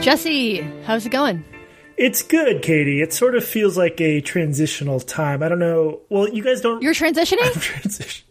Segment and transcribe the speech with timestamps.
[0.00, 1.44] Jesse, how's it going?
[1.96, 3.00] It's good, Katie.
[3.00, 5.42] It sort of feels like a transitional time.
[5.42, 6.00] I don't know.
[6.10, 6.82] Well, you guys don't.
[6.82, 7.52] You're transitioning?
[7.60, 8.26] transition.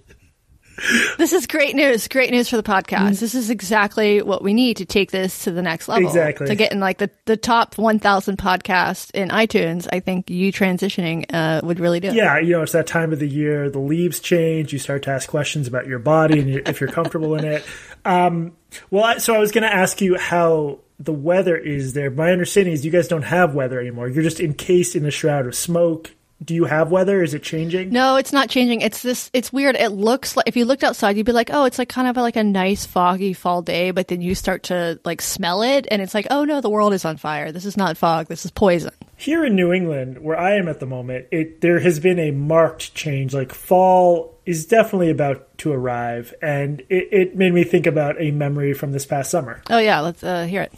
[1.18, 2.08] This is great news.
[2.08, 3.12] Great news for the podcast.
[3.12, 3.20] Mm.
[3.20, 6.08] This is exactly what we need to take this to the next level.
[6.08, 6.48] Exactly.
[6.48, 11.26] To get in like the, the top 1,000 podcasts in iTunes, I think you transitioning
[11.34, 12.16] uh, would really do it.
[12.16, 13.70] Yeah, you know, it's that time of the year.
[13.70, 14.74] The leaves change.
[14.74, 17.64] You start to ask questions about your body and you, if you're comfortable in it.
[18.04, 18.58] Um,
[18.92, 22.10] well, I, so I was going to ask you how the weather is there.
[22.10, 24.08] My understanding is you guys don't have weather anymore.
[24.08, 26.12] You're just encased in a shroud of smoke.
[26.44, 27.24] Do you have weather?
[27.24, 27.92] Is it changing?
[27.92, 28.82] No, it's not changing.
[28.82, 29.30] It's this.
[29.32, 29.76] It's weird.
[29.78, 32.18] It looks like if you looked outside, you'd be like, "Oh, it's like kind of
[32.18, 36.02] like a nice foggy fall day." But then you start to like smell it, and
[36.02, 37.54] it's like, "Oh no, the world is on fire.
[37.54, 38.28] This is not fog.
[38.28, 41.80] This is poison." Here in New England, where I am at the moment, it there
[41.80, 43.34] has been a marked change.
[43.34, 48.32] Like fall is definitely about to arrive, and it, it made me think about a
[48.32, 49.62] memory from this past summer.
[49.70, 50.74] Oh yeah, let's uh, hear it.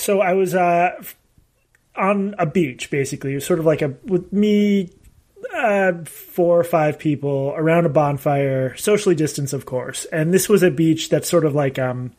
[0.00, 1.02] So I was uh,
[1.94, 4.90] on a beach, basically, it was sort of like a with me,
[5.54, 10.06] uh, four or five people around a bonfire, socially distanced, of course.
[10.06, 12.12] And this was a beach that's sort of like um,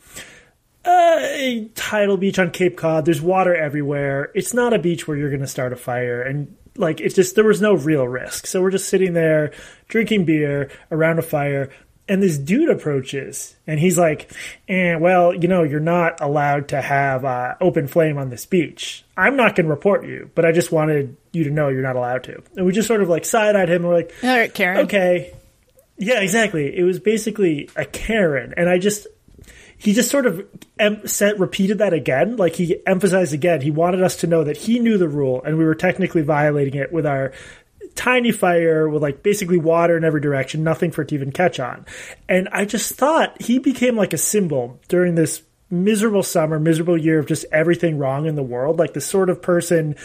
[0.85, 3.05] a tidal beach on Cape Cod.
[3.05, 4.31] There's water everywhere.
[4.35, 7.35] It's not a beach where you're going to start a fire, and like it's just
[7.35, 8.45] there was no real risk.
[8.47, 9.53] So we're just sitting there
[9.87, 11.69] drinking beer around a fire.
[12.11, 14.29] And this dude approaches, and he's like,
[14.67, 19.05] eh, "Well, you know, you're not allowed to have uh, open flame on this beach.
[19.15, 21.95] I'm not going to report you, but I just wanted you to know you're not
[21.95, 23.75] allowed to." And we just sort of like side eyed him.
[23.83, 24.79] And we're like, All right, Karen.
[24.79, 25.33] okay,
[25.97, 26.77] yeah, exactly.
[26.77, 29.07] It was basically a Karen, and I just
[29.77, 30.45] he just sort of
[30.79, 32.35] em- said, repeated that again.
[32.35, 33.61] Like he emphasized again.
[33.61, 36.75] He wanted us to know that he knew the rule, and we were technically violating
[36.75, 37.31] it with our
[37.95, 41.59] tiny fire with like basically water in every direction, nothing for it to even catch
[41.59, 41.85] on.
[42.27, 47.19] And I just thought he became like a symbol during this miserable summer, miserable year
[47.19, 48.77] of just everything wrong in the world.
[48.77, 49.95] Like the sort of person,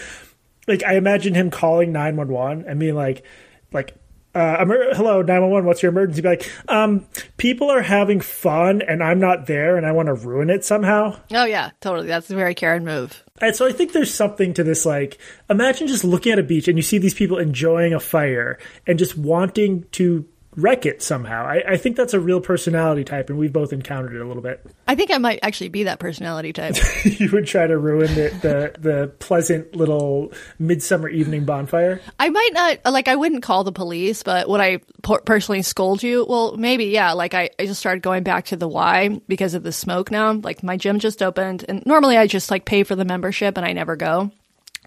[0.67, 3.25] like I imagine him calling 911 and being like,
[3.72, 3.94] like,
[4.34, 6.21] uh, emer- hello, 911, what's your emergency?
[6.21, 7.06] Be like, um,
[7.38, 11.19] people are having fun and I'm not there and I want to ruin it somehow.
[11.32, 12.06] Oh yeah, totally.
[12.06, 13.25] That's a very Karen move.
[13.41, 14.87] And so I think there's something to this.
[14.87, 15.19] Like,
[15.51, 18.99] imagine just looking at a beach and you see these people enjoying a fire and
[18.99, 21.44] just wanting to wreck it somehow.
[21.47, 24.43] I, I think that's a real personality type, and we've both encountered it a little
[24.43, 24.65] bit.
[24.89, 26.77] I think I might actually be that personality type.
[27.05, 32.00] you would try to ruin the, the, the pleasant little midsummer evening bonfire.
[32.19, 33.09] I might not like.
[33.09, 36.25] I wouldn't call the police, but would I per- personally scold you?
[36.28, 36.87] Well, maybe.
[36.87, 37.12] Yeah.
[37.12, 40.33] Like I, I just started going back to the Y because of the smoke now.
[40.33, 43.67] Like my gym just opened, and normally I just like pay for the membership and
[43.67, 44.31] I never go.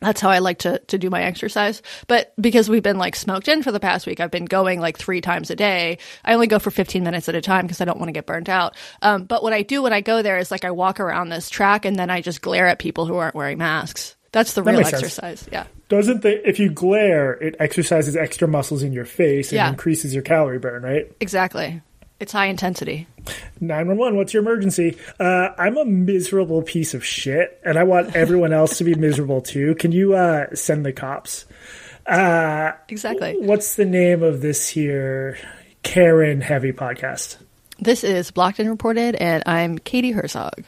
[0.01, 1.81] That's how I like to, to do my exercise.
[2.07, 4.97] But because we've been like smoked in for the past week, I've been going like
[4.97, 5.97] three times a day.
[6.23, 8.25] I only go for 15 minutes at a time because I don't want to get
[8.25, 8.75] burnt out.
[9.01, 11.49] Um, but what I do when I go there is like I walk around this
[11.49, 14.15] track and then I just glare at people who aren't wearing masks.
[14.31, 15.01] That's the real makes sense.
[15.03, 15.49] exercise.
[15.51, 15.65] Yeah.
[15.89, 19.69] Doesn't the if you glare, it exercises extra muscles in your face and Yeah.
[19.69, 21.11] increases your calorie burn, right?
[21.19, 21.81] Exactly.
[22.19, 23.07] It's high intensity.
[23.61, 24.97] 911, what's your emergency?
[25.19, 29.41] Uh, I'm a miserable piece of shit, and I want everyone else to be miserable
[29.41, 29.75] too.
[29.75, 31.45] Can you uh, send the cops?
[32.05, 33.37] Uh, Exactly.
[33.39, 35.37] what's the name of this here
[35.83, 37.37] Karen heavy podcast?
[37.79, 40.63] This is Blocked and Reported, and I'm Katie Herzog.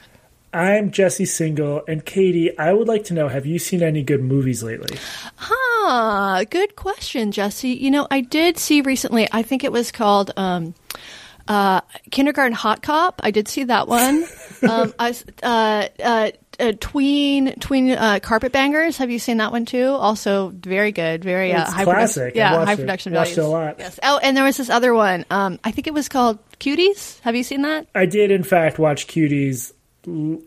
[0.54, 4.22] I'm Jesse Singal, and Katie, I would like to know have you seen any good
[4.22, 4.98] movies lately?
[5.36, 7.70] Huh, good question, Jesse.
[7.70, 10.74] You know, I did see recently, I think it was called um,
[11.48, 11.80] uh,
[12.10, 13.20] Kindergarten Hot Cop.
[13.22, 14.24] I did see that one.
[14.68, 16.30] um, I, uh, uh,
[16.60, 18.98] uh, tween tween uh, carpetbangers.
[18.98, 19.86] Have you seen that one too?
[19.86, 22.34] Also very good, very uh, high classic.
[22.34, 22.78] Production, yeah, high it.
[22.78, 23.48] production Watched it values.
[23.48, 23.76] a lot.
[23.78, 24.00] Yes.
[24.02, 25.24] Oh, and there was this other one.
[25.30, 27.20] Um, I think it was called Cuties.
[27.20, 27.86] Have you seen that?
[27.94, 29.72] I did, in fact, watch Cuties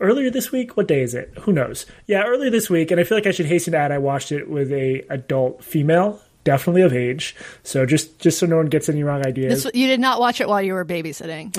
[0.00, 0.76] earlier this week.
[0.76, 1.32] What day is it?
[1.40, 1.86] Who knows?
[2.06, 4.32] Yeah, earlier this week, and I feel like I should hasten to add I watched
[4.32, 7.36] it with a adult female, definitely of age.
[7.62, 10.40] So just just so no one gets any wrong ideas, This, you did not watch
[10.40, 11.54] it while you were babysitting.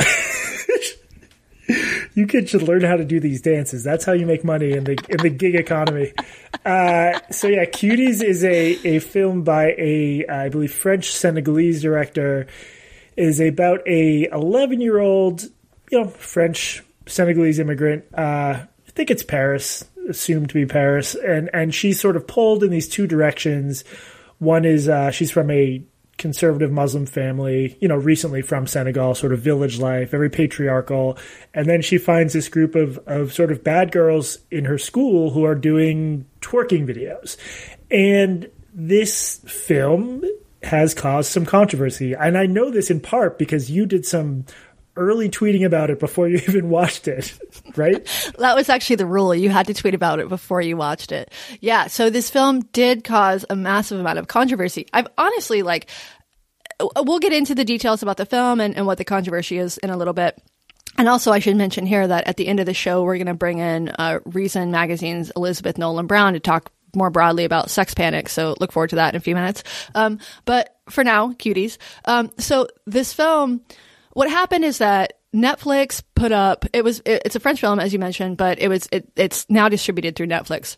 [2.15, 3.83] you kids should learn how to do these dances.
[3.83, 6.13] That's how you make money in the in the gig economy.
[6.65, 12.47] Uh, so yeah, Cuties is a a film by a I believe French Senegalese director.
[13.15, 15.43] It is about a 11 year old,
[15.91, 18.05] you know, French Senegalese immigrant.
[18.13, 22.63] Uh, I think it's Paris, assumed to be Paris, and and she's sort of pulled
[22.63, 23.83] in these two directions.
[24.39, 25.83] One is uh, she's from a
[26.17, 31.17] conservative Muslim family, you know, recently from Senegal, sort of village life, very patriarchal.
[31.53, 35.31] And then she finds this group of, of sort of bad girls in her school
[35.31, 37.37] who are doing twerking videos.
[37.91, 40.23] And this film
[40.63, 42.13] has caused some controversy.
[42.13, 44.45] And I know this in part because you did some
[44.97, 47.37] early tweeting about it before you even watched it,
[47.75, 48.05] right?
[48.39, 49.33] that was actually the rule.
[49.33, 51.31] You had to tweet about it before you watched it.
[51.61, 51.87] Yeah.
[51.87, 54.87] So this film did cause a massive amount of controversy.
[54.93, 55.89] I've honestly like,
[56.95, 59.89] we'll get into the details about the film and, and what the controversy is in
[59.89, 60.41] a little bit.
[60.97, 63.27] And also, I should mention here that at the end of the show, we're going
[63.27, 67.93] to bring in uh, Reason Magazine's Elizabeth Nolan Brown to talk more broadly about sex
[67.93, 68.29] panic.
[68.29, 69.63] So look forward to that in a few minutes.
[69.93, 71.77] Um, but for now, cuties.
[72.05, 73.61] Um, so this film,
[74.17, 77.93] what happened is that Netflix put up, it was, it, it's a French film, as
[77.93, 80.77] you mentioned, but it was, it, it's now distributed through Netflix.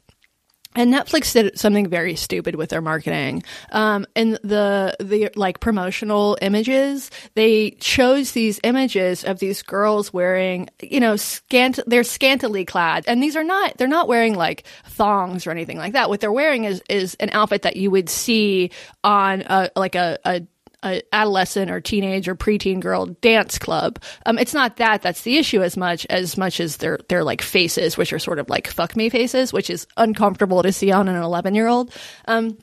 [0.76, 3.44] And Netflix did something very stupid with their marketing.
[3.72, 10.68] Um, and the, the like promotional images, they chose these images of these girls wearing,
[10.82, 13.06] you know, scant, they're scantily clad.
[13.08, 16.10] And these are not, they're not wearing like thongs or anything like that.
[16.10, 18.72] What they're wearing is, is an outfit that you would see
[19.02, 20.42] on a, like a, a
[20.84, 24.00] a adolescent or teenage or preteen girl dance club.
[24.26, 27.42] Um, it's not that that's the issue as much as much as their their like
[27.42, 31.08] faces, which are sort of like fuck me faces, which is uncomfortable to see on
[31.08, 31.94] an eleven year old.
[32.26, 32.58] Um,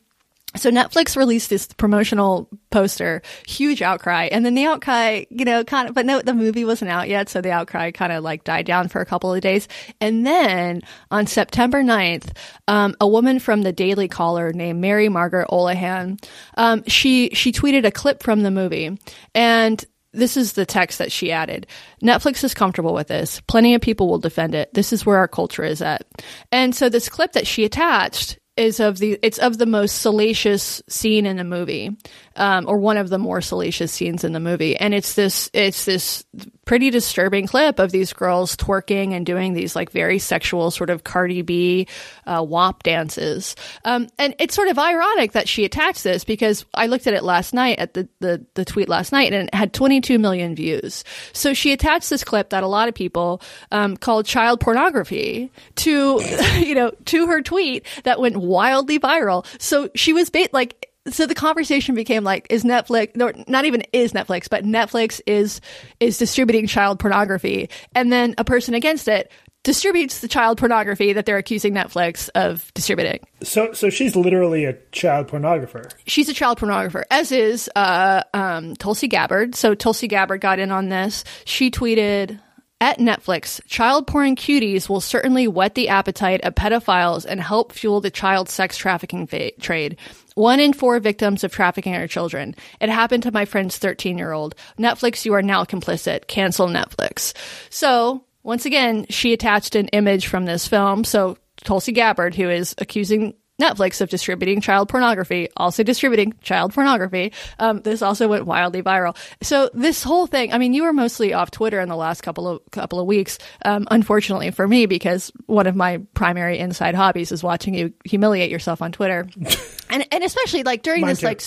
[0.57, 5.89] so Netflix released this promotional poster, huge outcry, and then the outcry, you know, kind
[5.89, 8.67] of, but no, the movie wasn't out yet, so the outcry kind of like died
[8.67, 9.69] down for a couple of days.
[10.01, 12.37] And then on September 9th,
[12.69, 16.23] um, a woman from the Daily Caller named Mary Margaret Olohan,
[16.57, 18.99] um, she, she tweeted a clip from the movie
[19.35, 19.85] and
[20.17, 21.67] this is the text that she added.
[22.03, 23.41] Netflix is comfortable with this.
[23.43, 24.73] Plenty of people will defend it.
[24.73, 26.07] This is where our culture is at.
[26.51, 30.83] And so this clip that she attached is of the it's of the most salacious
[30.89, 31.97] scene in the movie
[32.37, 34.77] um, or one of the more salacious scenes in the movie.
[34.77, 36.25] And it's this it's this
[36.67, 41.05] pretty disturbing clip of these girls twerking and doing these like very sexual sort of
[41.05, 41.87] Cardi B
[42.27, 43.55] uh, WAP dances.
[43.85, 47.23] Um, and it's sort of ironic that she attached this because I looked at it
[47.23, 51.05] last night at the, the, the tweet last night and it had 22 million views.
[51.33, 53.41] So she attached this clip that a lot of people
[53.71, 56.21] um, called child pornography to,
[56.59, 59.47] you know, to her tweet that went wildly viral.
[59.61, 63.83] So she was ba- like, so the conversation became like, is Netflix, no, not even
[63.93, 65.61] is Netflix, but Netflix is,
[66.01, 67.71] is distributing child pornography.
[67.95, 69.31] And then a person against it
[69.63, 73.19] distributes the child pornography that they're accusing Netflix of distributing.
[73.43, 75.91] So, so she's literally a child pornographer.
[76.07, 79.57] She's a child pornographer, as is uh, um, Tulsi Gabbard.
[79.57, 81.25] So Tulsi Gabbard got in on this.
[81.47, 82.39] She tweeted,
[82.81, 88.01] at Netflix, child porn cuties will certainly whet the appetite of pedophiles and help fuel
[88.01, 89.97] the child sex trafficking fa- trade.
[90.35, 92.55] One in four victims of trafficking are children.
[92.79, 94.55] It happened to my friend's 13 year old.
[94.79, 96.27] Netflix, you are now complicit.
[96.27, 97.33] Cancel Netflix.
[97.71, 101.05] So, once again, she attached an image from this film.
[101.05, 107.33] So, Tulsi Gabbard, who is accusing Netflix of distributing child pornography, also distributing child pornography.
[107.59, 109.17] Um, this also went wildly viral.
[109.43, 112.49] So this whole thing, I mean, you were mostly off Twitter in the last couple
[112.49, 113.39] of couple of weeks.
[113.65, 118.51] Um, unfortunately for me, because one of my primary inside hobbies is watching you humiliate
[118.51, 119.27] yourself on Twitter,
[119.91, 121.27] and and especially like during Mine this too.
[121.27, 121.43] like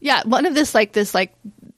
[0.00, 1.34] yeah one of this like this like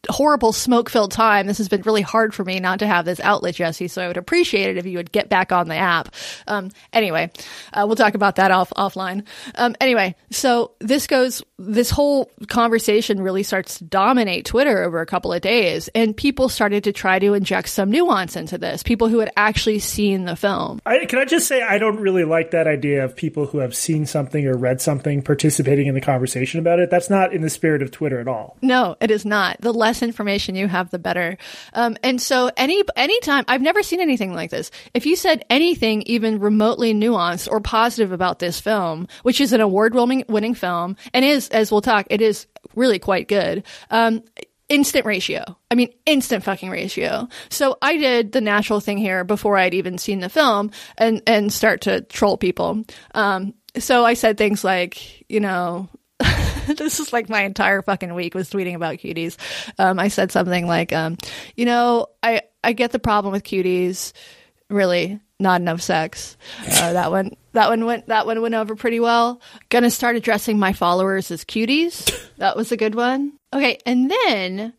[0.08, 1.46] horrible smoke filled time.
[1.46, 3.88] This has been really hard for me not to have this outlet, Jesse.
[3.88, 6.14] So I would appreciate it if you would get back on the app.
[6.46, 7.30] Um, anyway,
[7.72, 9.26] uh, we'll talk about that off offline.
[9.54, 15.06] Um, anyway, so this goes, this whole conversation really starts to dominate Twitter over a
[15.06, 18.82] couple of days, and people started to try to inject some nuance into this.
[18.82, 20.80] People who had actually seen the film.
[20.84, 23.74] I, can I just say I don't really like that idea of people who have
[23.74, 26.90] seen something or read something participating in the conversation about it.
[26.90, 28.56] That's not in the spirit of Twitter at all.
[28.62, 29.60] No, it is not.
[29.60, 31.38] The less information you have, the better.
[31.72, 34.70] Um, and so any anytime I've never seen anything like this.
[34.94, 39.60] If you said anything even remotely nuanced or positive about this film, which is an
[39.60, 43.64] award winning winning film and is, as we'll talk, it is really quite good.
[43.90, 44.22] Um,
[44.68, 45.44] instant ratio.
[45.70, 47.28] I mean, instant fucking ratio.
[47.48, 51.52] So I did the natural thing here before I'd even seen the film and, and
[51.52, 52.84] start to troll people.
[53.14, 55.88] Um, so I said things like, you know,
[56.76, 59.36] this is like my entire fucking week was tweeting about cuties.
[59.78, 61.16] Um, I said something like, um,
[61.54, 64.12] you know, I, I get the problem with cuties.
[64.68, 66.36] Really, not enough sex.
[66.60, 69.40] Uh, that one, that one went, that one went over pretty well.
[69.68, 72.12] Gonna start addressing my followers as cuties.
[72.38, 73.32] That was a good one.
[73.54, 74.74] Okay, and then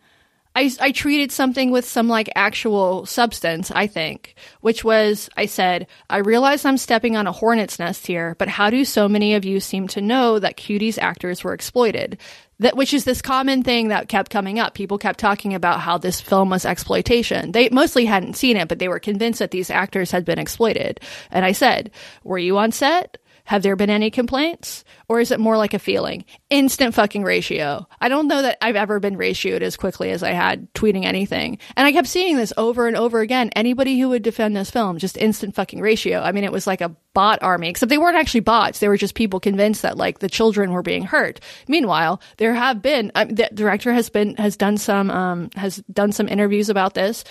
[0.58, 5.86] I, I treated something with some like actual substance, I think, which was I said,
[6.10, 9.46] I realize I'm stepping on a hornet's nest here, but how do so many of
[9.46, 12.18] you seem to know that cuties actors were exploited?
[12.58, 14.74] That, which is this common thing that kept coming up.
[14.74, 17.52] People kept talking about how this film was exploitation.
[17.52, 21.00] They mostly hadn't seen it, but they were convinced that these actors had been exploited.
[21.30, 21.92] And I said,
[22.24, 23.20] were you on set?
[23.48, 24.84] Have there been any complaints?
[25.08, 26.25] Or is it more like a feeling?
[26.50, 27.88] Instant fucking ratio.
[28.01, 31.58] I don't know that I've ever been ratioed as quickly as I had tweeting anything.
[31.77, 33.50] And I kept seeing this over and over again.
[33.56, 36.20] Anybody who would defend this film, just instant fucking ratio.
[36.20, 38.80] I mean, it was like a bot army, except they weren't actually bots.
[38.80, 41.39] They were just people convinced that like the children were being hurt.
[41.70, 46.12] Meanwhile, there have been, uh, the director has been, has done some, um, has done
[46.12, 47.24] some interviews about this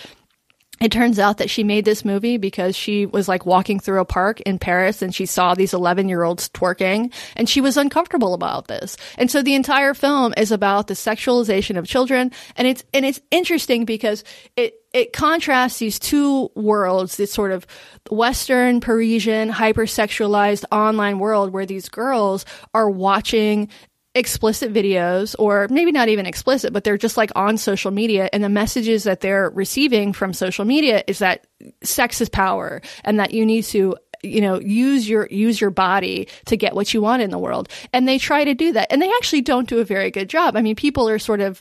[0.81, 4.05] it turns out that she made this movie because she was like walking through a
[4.05, 8.35] park in Paris and she saw these 11 year olds twerking and she was uncomfortable
[8.35, 8.97] about this.
[9.17, 12.31] And so the entire film is about the sexualization of children.
[12.57, 14.23] And it's, and it's interesting because
[14.57, 17.67] it, it contrasts these two worlds, this sort of
[18.11, 23.69] Western, Parisian, hypersexualized online world where these girls are watching
[24.17, 28.29] explicit videos or maybe not even explicit, but they're just like on social media.
[28.33, 31.47] And the messages that they're receiving from social media is that
[31.83, 36.27] sex is power and that you need to you know use your use your body
[36.47, 39.03] to get what you want in the world and they try to do that and
[39.03, 41.61] they actually don't do a very good job i mean people are sort of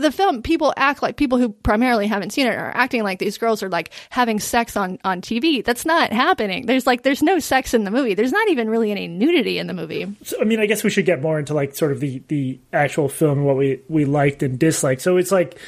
[0.00, 3.38] the film people act like people who primarily haven't seen it are acting like these
[3.38, 5.64] girls are like having sex on on TV.
[5.64, 6.66] That's not happening.
[6.66, 8.14] There's like there's no sex in the movie.
[8.14, 10.16] There's not even really any nudity in the movie.
[10.22, 12.60] So I mean, I guess we should get more into like sort of the the
[12.72, 15.02] actual film what we we liked and disliked.
[15.02, 15.58] So it's like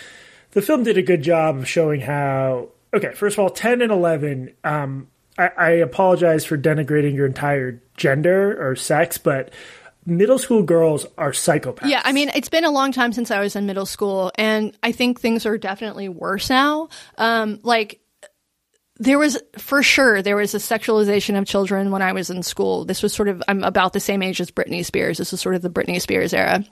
[0.53, 3.93] the film did a good job of showing how okay, first of all, 10 and
[3.93, 5.09] 11 um
[5.39, 9.53] I, I apologize for denigrating your entire gender or sex, but
[10.09, 11.88] middle school girls are psychopaths.
[11.88, 14.77] Yeah, I mean, it's been a long time since I was in middle school, and
[14.83, 16.88] I think things are definitely worse now.
[17.17, 18.00] Um, like,
[18.97, 22.85] there was for sure there was a sexualization of children when I was in school.
[22.85, 25.19] This was sort of I'm about the same age as Britney Spears.
[25.19, 26.65] This was sort of the Britney Spears era.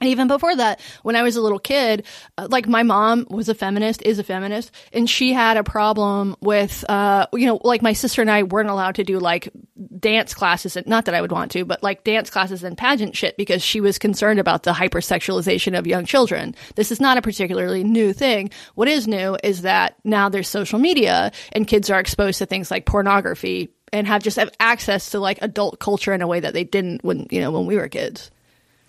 [0.00, 2.04] And even before that, when I was a little kid,
[2.38, 6.36] uh, like my mom was a feminist, is a feminist, and she had a problem
[6.40, 9.50] with, uh, you know, like my sister and I weren't allowed to do like
[9.98, 13.14] dance classes, and not that I would want to, but like dance classes and pageant
[13.14, 16.54] shit because she was concerned about the hypersexualization of young children.
[16.76, 18.50] This is not a particularly new thing.
[18.74, 22.70] What is new is that now there's social media and kids are exposed to things
[22.70, 26.54] like pornography and have just have access to like adult culture in a way that
[26.54, 28.30] they didn't when, you know, when we were kids.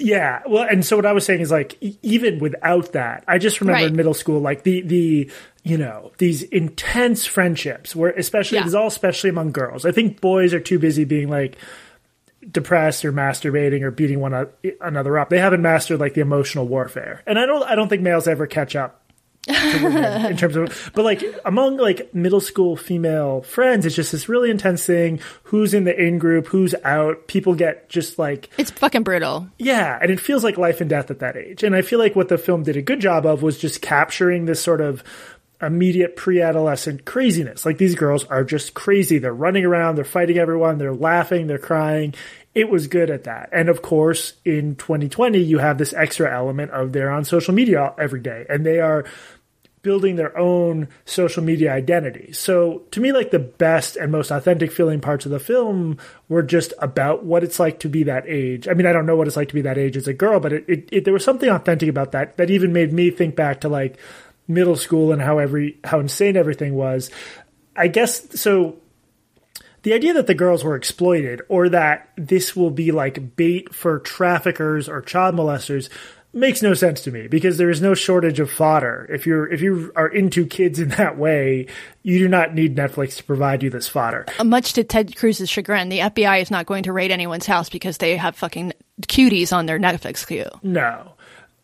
[0.03, 3.61] Yeah, well, and so what I was saying is like even without that, I just
[3.61, 3.87] remember right.
[3.91, 5.29] in middle school like the the
[5.63, 8.65] you know these intense friendships where especially yeah.
[8.65, 9.85] it's all especially among girls.
[9.85, 11.55] I think boys are too busy being like
[12.49, 14.47] depressed or masturbating or beating one
[14.81, 15.29] another up.
[15.29, 18.47] They haven't mastered like the emotional warfare, and I don't I don't think males ever
[18.47, 19.00] catch up
[19.47, 24.51] in terms of but like among like middle school female friends it's just this really
[24.51, 25.19] intense thing.
[25.45, 26.47] Who's in the in group?
[26.47, 27.27] Who's out?
[27.27, 29.47] People get just like it's fucking brutal.
[29.57, 31.63] Yeah and it feels like life and death at that age.
[31.63, 34.45] And i feel like what the film did a good job of was just capturing
[34.45, 35.03] this sort of
[35.61, 37.65] immediate pre-adolescent craziness.
[37.65, 39.19] Like these girls are just crazy.
[39.19, 39.95] They're running around.
[39.95, 40.77] They're fighting everyone.
[40.77, 41.47] They're laughing.
[41.47, 42.13] They're crying.
[42.53, 43.49] It was good at that.
[43.53, 47.93] And of course, in 2020, you have this extra element of they're on social media
[47.97, 48.45] every day.
[48.49, 49.05] And they are
[49.81, 52.31] building their own social media identity.
[52.33, 55.97] So to me, like the best and most authentic feeling parts of the film
[56.29, 58.67] were just about what it's like to be that age.
[58.67, 60.39] I mean, I don't know what it's like to be that age as a girl,
[60.39, 63.35] but it, it, it there was something authentic about that that even made me think
[63.35, 63.97] back to like
[64.47, 67.09] middle school and how every how insane everything was.
[67.75, 68.77] I guess so
[69.83, 73.99] the idea that the girls were exploited or that this will be like bait for
[73.99, 75.89] traffickers or child molesters
[76.33, 79.07] makes no sense to me because there is no shortage of fodder.
[79.09, 81.67] If you're if you are into kids in that way,
[82.03, 84.25] you do not need Netflix to provide you this fodder.
[84.39, 87.69] Uh, much to Ted Cruz's chagrin, the FBI is not going to raid anyone's house
[87.69, 88.73] because they have fucking
[89.03, 90.49] cuties on their Netflix queue.
[90.63, 91.13] No,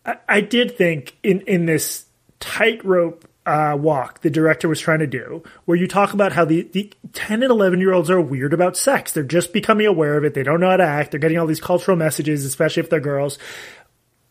[0.06, 2.06] I, I did think in in this
[2.40, 6.64] tightrope uh, walk the director was trying to do, where you talk about how the,
[6.74, 9.14] the 10 and 11 year olds are weird about sex.
[9.14, 10.34] They're just becoming aware of it.
[10.34, 11.12] They don't know how to act.
[11.12, 13.40] They're getting all these cultural messages, especially if they're girls.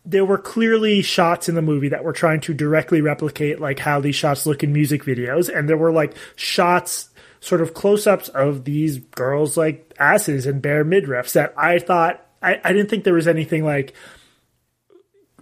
[0.07, 4.01] There were clearly shots in the movie that were trying to directly replicate like how
[4.01, 5.55] these shots look in music videos.
[5.55, 7.11] And there were like shots,
[7.41, 12.25] sort of close ups of these girls like asses and bare midriffs that I thought,
[12.41, 13.95] I, I didn't think there was anything like,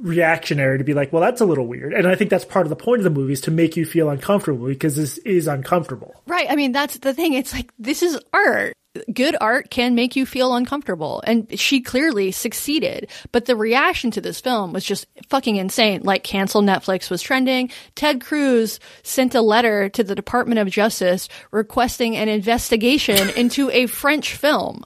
[0.01, 1.93] reactionary to be like, well, that's a little weird.
[1.93, 3.87] And I think that's part of the point of the movie is to make you
[3.87, 6.15] feel uncomfortable because this is uncomfortable.
[6.27, 6.47] Right.
[6.51, 7.35] I mean, that's the thing.
[7.35, 8.75] It's like, this is art.
[9.13, 11.23] Good art can make you feel uncomfortable.
[11.27, 13.11] And she clearly succeeded.
[13.33, 16.03] But the reaction to this film was just fucking insane.
[16.03, 17.71] Like, cancel Netflix was trending.
[17.95, 23.87] Ted Cruz sent a letter to the Department of Justice requesting an investigation into a
[23.87, 24.85] French film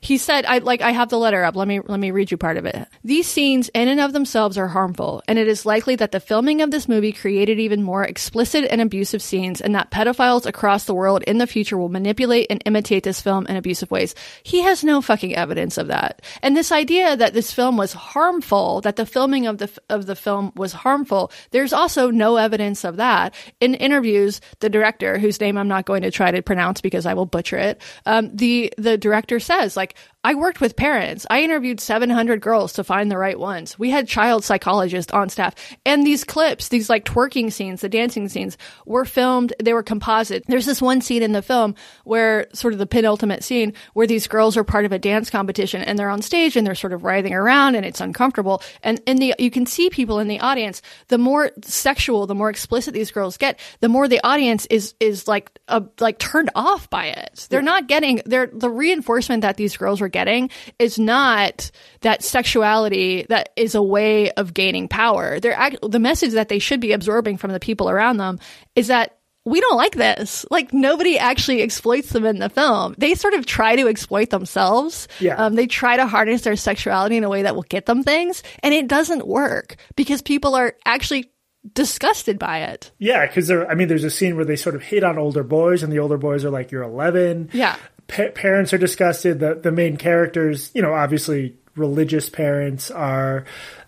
[0.00, 1.56] he said, "I like I have the letter up.
[1.56, 2.88] Let me let me read you part of it.
[3.04, 6.62] These scenes, in and of themselves, are harmful, and it is likely that the filming
[6.62, 10.94] of this movie created even more explicit and abusive scenes, and that pedophiles across the
[10.94, 14.82] world in the future will manipulate and imitate this film in abusive ways." He has
[14.82, 19.06] no fucking evidence of that, and this idea that this film was harmful, that the
[19.06, 23.34] filming of the of the film was harmful, there's also no evidence of that.
[23.60, 27.14] In interviews, the director, whose name I'm not going to try to pronounce because I
[27.14, 31.26] will butcher it, um, the the director says like like I worked with parents.
[31.30, 33.78] I interviewed 700 girls to find the right ones.
[33.78, 35.54] We had child psychologists on staff.
[35.86, 39.54] And these clips, these like twerking scenes, the dancing scenes were filmed.
[39.62, 40.44] They were composite.
[40.46, 41.74] There's this one scene in the film
[42.04, 45.80] where sort of the penultimate scene where these girls are part of a dance competition
[45.80, 48.62] and they're on stage and they're sort of writhing around and it's uncomfortable.
[48.82, 52.50] And in the, you can see people in the audience, the more sexual, the more
[52.50, 56.90] explicit these girls get, the more the audience is, is like, uh, like turned off
[56.90, 57.46] by it.
[57.48, 61.70] They're not getting, they're, the reinforcement that these girls were getting is not
[62.02, 65.40] that sexuality that is a way of gaining power.
[65.40, 68.38] They're act- the message that they should be absorbing from the people around them
[68.74, 70.44] is that we don't like this.
[70.50, 72.94] Like nobody actually exploits them in the film.
[72.98, 75.08] They sort of try to exploit themselves.
[75.18, 75.36] Yeah.
[75.36, 78.42] Um, they try to harness their sexuality in a way that will get them things,
[78.62, 81.32] and it doesn't work because people are actually
[81.74, 82.90] disgusted by it.
[82.98, 85.82] Yeah, because I mean, there's a scene where they sort of hit on older boys,
[85.82, 87.76] and the older boys are like, "You're 11." Yeah
[88.10, 89.40] pa- parents are disgusted.
[89.40, 93.44] The the main characters, you know, obviously religious parents are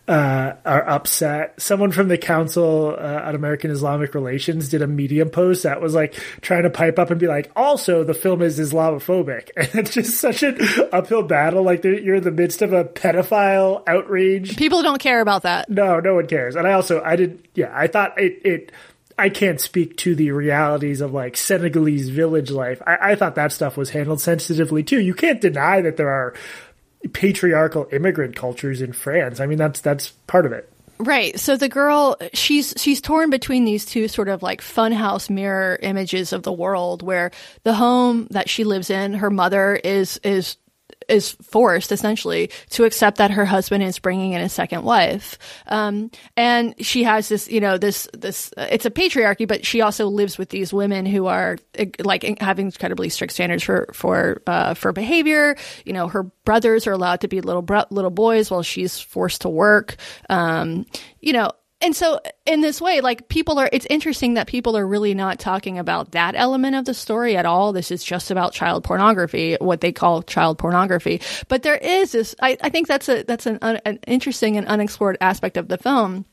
[0.09, 1.61] uh, are upset.
[1.61, 5.95] Someone from the Council uh, on American Islamic Relations did a Medium post that was
[5.95, 9.95] like trying to pipe up and be like, also the film is Islamophobic, and it's
[9.95, 10.59] just such an
[10.93, 11.63] uphill battle.
[11.63, 14.57] Like you're in the midst of a pedophile outrage.
[14.57, 15.69] People don't care about that.
[15.69, 16.57] No, no one cares.
[16.57, 18.73] And I also I did yeah I thought it it
[19.19, 22.83] I can't speak to the realities of like Senegalese village life.
[22.87, 25.01] I, I thought that stuff was handled sensitively too.
[25.01, 26.35] You can't deny that there are
[27.13, 29.41] patriarchal immigrant cultures in France.
[29.41, 30.69] I mean, that's that's part of it.
[30.99, 31.39] Right.
[31.39, 36.33] So the girl, she's she's torn between these two sort of like funhouse mirror images
[36.33, 37.33] of the world, where
[37.65, 40.57] the home that she lives in, her mother is is
[41.09, 45.39] is forced essentially to accept that her husband is bringing in a second wife.
[45.67, 49.81] Um, and she has this, you know, this, this, uh, it's a patriarchy, but she
[49.81, 54.43] also lives with these women who are uh, like having incredibly strict standards for, for,
[54.47, 55.57] uh, for behavior.
[55.85, 59.43] You know, her brothers are allowed to be little, bro- little boys while she's forced
[59.43, 59.97] to work.
[60.29, 60.87] Um,
[61.21, 61.51] you know,
[61.83, 65.39] and so in this way like people are it's interesting that people are really not
[65.39, 67.73] talking about that element of the story at all.
[67.73, 71.21] This is just about child pornography what they call child pornography.
[71.49, 75.19] But there is this i, I think that's a that's an, an interesting and unexplored
[75.21, 76.25] aspect of the film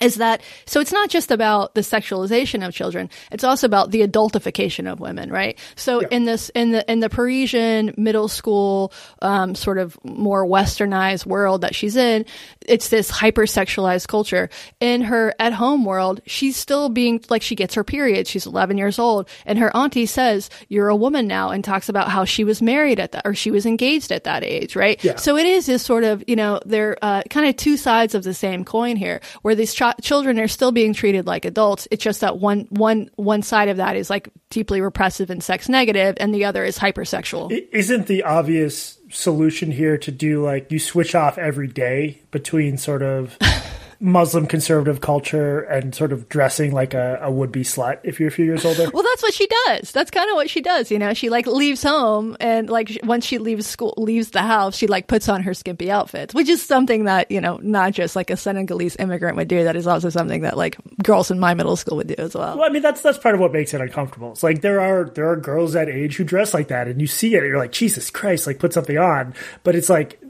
[0.00, 4.06] is that so it's not just about the sexualization of children it's also about the
[4.06, 6.08] adultification of women right so yeah.
[6.10, 11.60] in this in the in the parisian middle school um, sort of more westernized world
[11.60, 12.24] that she's in
[12.66, 14.48] it's this hypersexualized culture
[14.80, 18.78] in her at home world she's still being like she gets her period she's 11
[18.78, 22.44] years old and her auntie says you're a woman now and talks about how she
[22.44, 25.16] was married at that or she was engaged at that age right yeah.
[25.16, 28.24] so it is this sort of you know they're uh, kind of two sides of
[28.24, 31.88] the same coin here where these ch- children are still being treated like adults.
[31.90, 35.68] It's just that one one one side of that is like deeply repressive and sex
[35.68, 37.50] negative and the other is hypersexual.
[37.72, 43.02] Isn't the obvious solution here to do like you switch off every day between sort
[43.02, 43.38] of
[44.00, 48.28] Muslim conservative culture and sort of dressing like a, a would be slut if you're
[48.28, 48.90] a few years older.
[48.92, 49.92] Well, that's what she does.
[49.92, 50.90] That's kind of what she does.
[50.90, 54.76] You know, she like leaves home and like once she leaves school, leaves the house,
[54.76, 58.16] she like puts on her skimpy outfits, which is something that, you know, not just
[58.16, 59.64] like a Senegalese immigrant would do.
[59.64, 62.58] That is also something that like girls in my middle school would do as well.
[62.58, 64.32] Well, I mean, that's, that's part of what makes it uncomfortable.
[64.32, 67.06] It's like there are, there are girls that age who dress like that and you
[67.06, 69.34] see it and you're like, Jesus Christ, like put something on.
[69.62, 70.20] But it's like,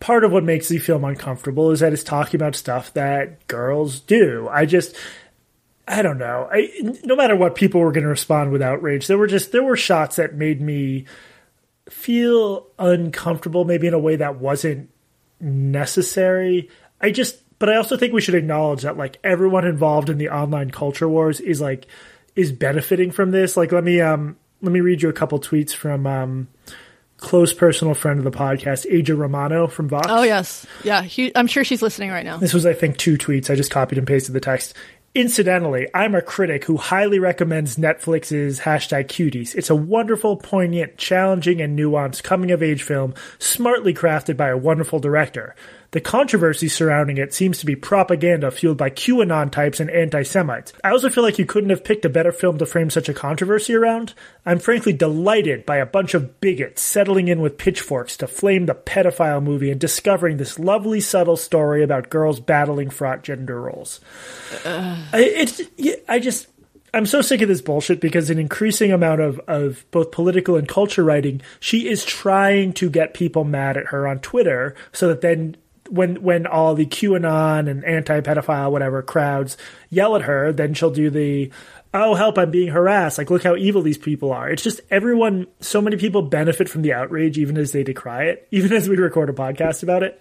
[0.00, 4.00] part of what makes the film uncomfortable is that it's talking about stuff that girls
[4.00, 4.48] do.
[4.50, 4.94] I just,
[5.88, 6.48] I don't know.
[6.50, 6.70] I,
[7.04, 9.76] no matter what people were going to respond with outrage, there were just there were
[9.76, 11.06] shots that made me
[11.88, 14.90] feel uncomfortable, maybe in a way that wasn't
[15.40, 16.68] necessary.
[17.00, 20.30] I just, but I also think we should acknowledge that like everyone involved in the
[20.30, 21.86] online culture wars is like
[22.34, 23.56] is benefiting from this.
[23.56, 26.48] Like, let me um let me read you a couple tweets from um
[27.18, 30.06] close personal friend of the podcast, Aja Romano from Vox.
[30.08, 31.02] Oh yes, yeah.
[31.02, 32.36] He, I'm sure she's listening right now.
[32.36, 33.50] This was, I think, two tweets.
[33.50, 34.74] I just copied and pasted the text.
[35.14, 39.54] Incidentally, I'm a critic who highly recommends Netflix's hashtag cuties.
[39.54, 44.58] It's a wonderful, poignant, challenging, and nuanced coming of age film, smartly crafted by a
[44.58, 45.54] wonderful director.
[45.92, 50.72] The controversy surrounding it seems to be propaganda fueled by QAnon types and anti Semites.
[50.82, 53.14] I also feel like you couldn't have picked a better film to frame such a
[53.14, 54.14] controversy around.
[54.44, 58.74] I'm frankly delighted by a bunch of bigots settling in with pitchforks to flame the
[58.74, 64.00] pedophile movie and discovering this lovely, subtle story about girls battling fraught gender roles.
[64.64, 65.02] Uh.
[65.12, 65.60] I, it's,
[66.08, 66.48] I just.
[66.94, 70.66] I'm so sick of this bullshit because an increasing amount of, of both political and
[70.66, 75.20] culture writing, she is trying to get people mad at her on Twitter so that
[75.20, 75.56] then
[75.90, 79.56] when when all the QAnon and anti pedophile whatever crowds
[79.90, 81.50] yell at her, then she'll do the
[81.94, 84.50] oh help I'm being harassed like look how evil these people are.
[84.50, 88.48] It's just everyone so many people benefit from the outrage even as they decry it,
[88.52, 90.20] even as we record a podcast about it.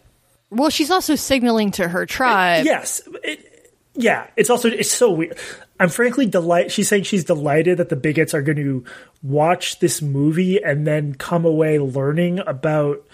[0.49, 2.65] Well, she's also signaling to her tribe.
[2.65, 3.01] Yes.
[3.23, 3.55] It,
[3.95, 5.37] yeah, it's also it's so weird.
[5.79, 6.71] I'm frankly delight.
[6.71, 8.83] She's saying she's delighted that the bigots are going to
[9.23, 13.05] watch this movie and then come away learning about.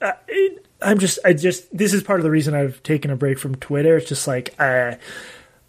[0.00, 3.16] Uh, it, I'm just, I just, this is part of the reason I've taken a
[3.16, 3.96] break from Twitter.
[3.96, 4.94] It's just like, uh,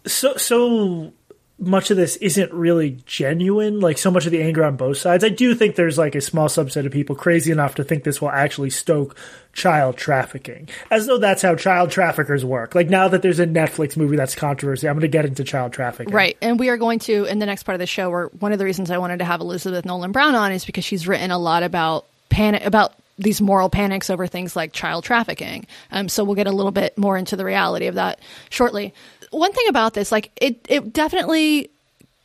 [0.06, 1.12] so, so
[1.60, 3.80] much of this isn't really genuine.
[3.80, 5.22] Like so much of the anger on both sides.
[5.22, 8.20] I do think there's like a small subset of people crazy enough to think this
[8.20, 9.16] will actually stoke
[9.52, 12.74] child trafficking, as though that's how child traffickers work.
[12.74, 15.72] Like now that there's a Netflix movie that's controversy, I'm going to get into child
[15.72, 16.14] trafficking.
[16.14, 18.10] Right, and we are going to in the next part of the show.
[18.10, 20.84] Where one of the reasons I wanted to have Elizabeth Nolan Brown on is because
[20.84, 25.66] she's written a lot about panic about these moral panics over things like child trafficking.
[25.92, 28.94] Um, so we'll get a little bit more into the reality of that shortly.
[29.30, 31.70] One thing about this, like it, it definitely,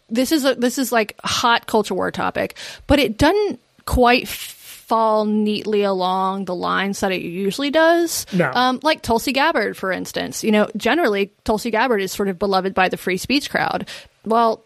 [0.09, 5.25] this is a, this is like hot culture war topic, but it doesn't quite fall
[5.25, 8.25] neatly along the lines that it usually does.
[8.31, 8.51] No.
[8.53, 10.43] Um, like Tulsi Gabbard, for instance.
[10.43, 13.87] You know, generally Tulsi Gabbard is sort of beloved by the free speech crowd.
[14.25, 14.63] Well,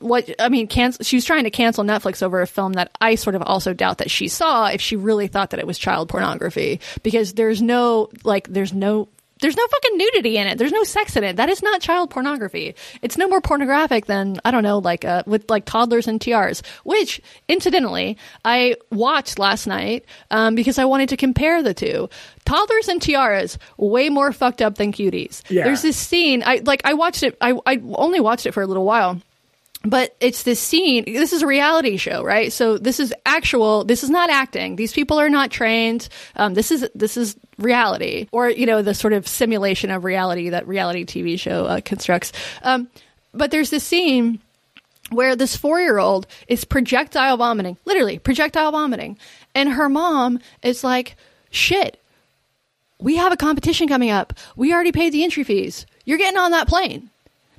[0.00, 3.16] what I mean, cancel, she was trying to cancel Netflix over a film that I
[3.16, 6.08] sort of also doubt that she saw if she really thought that it was child
[6.08, 9.08] pornography because there's no like there's no
[9.40, 10.56] there's no fucking nudity in it.
[10.56, 11.36] There's no sex in it.
[11.36, 12.76] That is not child pornography.
[13.02, 16.62] It's no more pornographic than I don't know, like uh, with like toddlers and tiaras.
[16.84, 22.08] Which, incidentally, I watched last night um, because I wanted to compare the two.
[22.44, 25.42] Toddlers and tiaras way more fucked up than cuties.
[25.50, 25.64] Yeah.
[25.64, 26.44] There's this scene.
[26.46, 26.82] I like.
[26.84, 27.36] I watched it.
[27.40, 29.20] I I only watched it for a little while
[29.84, 32.52] but it's this scene this is a reality show right?
[32.52, 34.76] So this is actual this is not acting.
[34.76, 36.08] These people are not trained.
[36.36, 38.28] Um, this is this is reality.
[38.32, 42.32] Or you know the sort of simulation of reality that reality tv show uh, constructs.
[42.62, 42.88] Um,
[43.34, 44.40] but there's this scene
[45.10, 49.18] where this four year old is projectile vomiting literally projectile vomiting.
[49.54, 51.16] And her mom is like
[51.50, 51.98] shit
[53.02, 54.32] we have a competition coming up.
[54.54, 55.86] We already paid the entry fees.
[56.04, 57.10] You're getting on that plane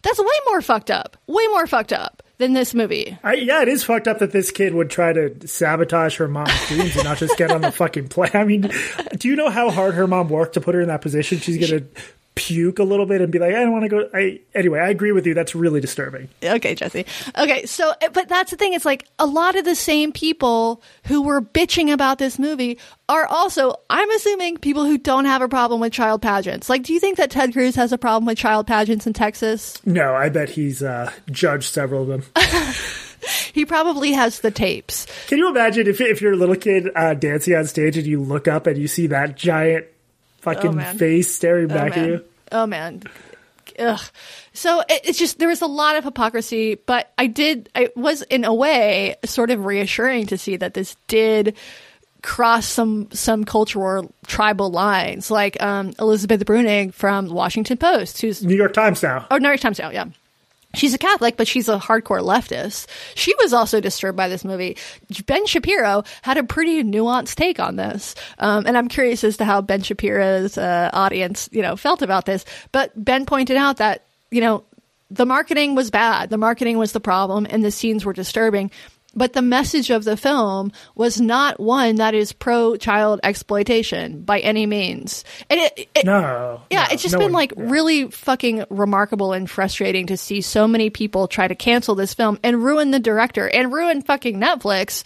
[0.03, 1.17] that's way more fucked up.
[1.27, 3.17] Way more fucked up than this movie.
[3.23, 6.67] I, yeah, it is fucked up that this kid would try to sabotage her mom's
[6.67, 8.31] dreams and not just get on the fucking plane.
[8.33, 8.69] I mean,
[9.17, 11.39] do you know how hard her mom worked to put her in that position?
[11.39, 11.85] She's gonna
[12.35, 14.09] puke a little bit and be like, I don't want to go.
[14.13, 15.33] I anyway, I agree with you.
[15.33, 16.29] That's really disturbing.
[16.43, 17.05] Okay, Jesse.
[17.37, 18.73] Okay, so but that's the thing.
[18.73, 22.77] It's like a lot of the same people who were bitching about this movie
[23.09, 26.69] are also, I'm assuming, people who don't have a problem with child pageants.
[26.69, 29.85] Like, do you think that Ted Cruz has a problem with child pageants in Texas?
[29.85, 32.23] No, I bet he's uh, judged several of them.
[33.53, 35.05] he probably has the tapes.
[35.27, 38.21] Can you imagine if if you're a little kid uh, dancing on stage and you
[38.21, 39.85] look up and you see that giant
[40.43, 41.99] fucking oh, face staring oh, back man.
[41.99, 42.25] at you.
[42.51, 43.01] Oh man.
[43.79, 44.01] Ugh.
[44.53, 47.69] So it, it's just there was a lot of hypocrisy, but I did.
[47.73, 51.55] I was in a way sort of reassuring to see that this did
[52.21, 58.43] cross some some cultural tribal lines, like um, Elizabeth Bruenig from the Washington Post, who's
[58.43, 59.25] New York Times now.
[59.31, 60.05] Oh, New York Times now, yeah
[60.73, 62.87] she's a Catholic, but she's a hardcore leftist.
[63.15, 64.77] She was also disturbed by this movie.
[65.25, 69.45] Ben Shapiro had a pretty nuanced take on this, um, and I'm curious as to
[69.45, 72.45] how Ben Shapiro's uh, audience, you know, felt about this.
[72.71, 74.63] But Ben pointed out that you know
[75.11, 76.29] the marketing was bad.
[76.29, 78.71] The marketing was the problem, and the scenes were disturbing
[79.15, 84.39] but the message of the film was not one that is pro child exploitation by
[84.39, 85.23] any means.
[85.49, 87.63] And it, it no, yeah, no, it's just no been one, like yeah.
[87.69, 92.39] really fucking remarkable and frustrating to see so many people try to cancel this film
[92.43, 95.03] and ruin the director and ruin fucking Netflix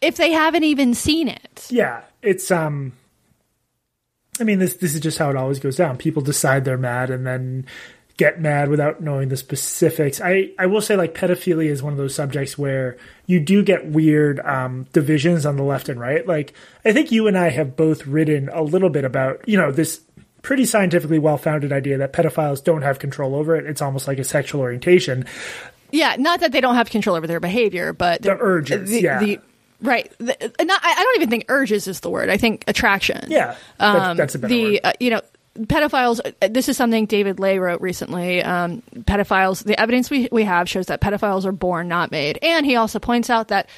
[0.00, 1.66] if they haven't even seen it.
[1.70, 2.92] Yeah, it's um.
[4.38, 5.98] I mean, this this is just how it always goes down.
[5.98, 7.66] People decide they're mad, and then
[8.20, 10.20] get mad without knowing the specifics.
[10.20, 13.86] I, I will say like pedophilia is one of those subjects where you do get
[13.86, 16.26] weird um, divisions on the left and right.
[16.26, 16.52] Like
[16.84, 20.02] I think you and I have both written a little bit about, you know, this
[20.42, 23.64] pretty scientifically well founded idea that pedophiles don't have control over it.
[23.64, 25.24] It's almost like a sexual orientation.
[25.90, 28.90] Yeah, not that they don't have control over their behavior, but the urges.
[28.90, 29.18] The, yeah.
[29.18, 29.40] The,
[29.82, 30.12] Right.
[30.18, 32.28] The, not, I don't even think urges is the word.
[32.28, 33.28] I think attraction.
[33.28, 34.80] Yeah, that's, that's a better the word.
[34.84, 35.22] uh, you know
[35.58, 40.44] pedophiles uh, this is something David Ley wrote recently um, pedophiles the evidence we, we
[40.44, 42.38] have shows that pedophiles are born not made.
[42.42, 43.68] And he also points out that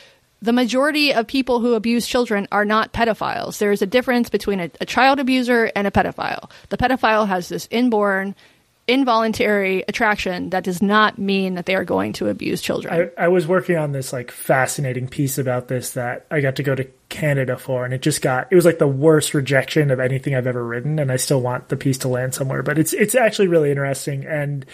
[0.41, 3.59] the majority of people who abuse children are not pedophiles.
[3.59, 6.51] There is a difference between a, a child abuser and a pedophile.
[6.69, 8.35] The pedophile has this inborn
[8.93, 13.29] involuntary attraction that does not mean that they are going to abuse children I, I
[13.29, 16.87] was working on this like fascinating piece about this that I got to go to
[17.13, 20.47] Canada for, and it just got it was like the worst rejection of anything I've
[20.47, 22.63] ever written, and I still want the piece to land somewhere.
[22.63, 24.65] But it's it's actually really interesting, and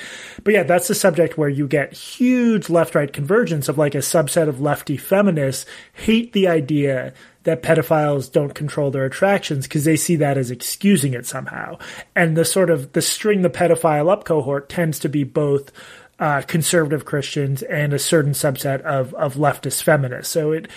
[0.45, 3.99] but yeah, that's the subject where you get huge left right convergence of like a
[3.99, 7.13] subset of lefty feminists hate the idea
[7.49, 11.79] that pedophiles don't control their attractions because they see that as excusing it somehow.
[12.15, 15.73] And the sort of the string the pedophile up cohort tends to be both
[16.19, 20.31] uh, conservative Christians and a certain subset of, of leftist feminists.
[20.31, 20.69] So it,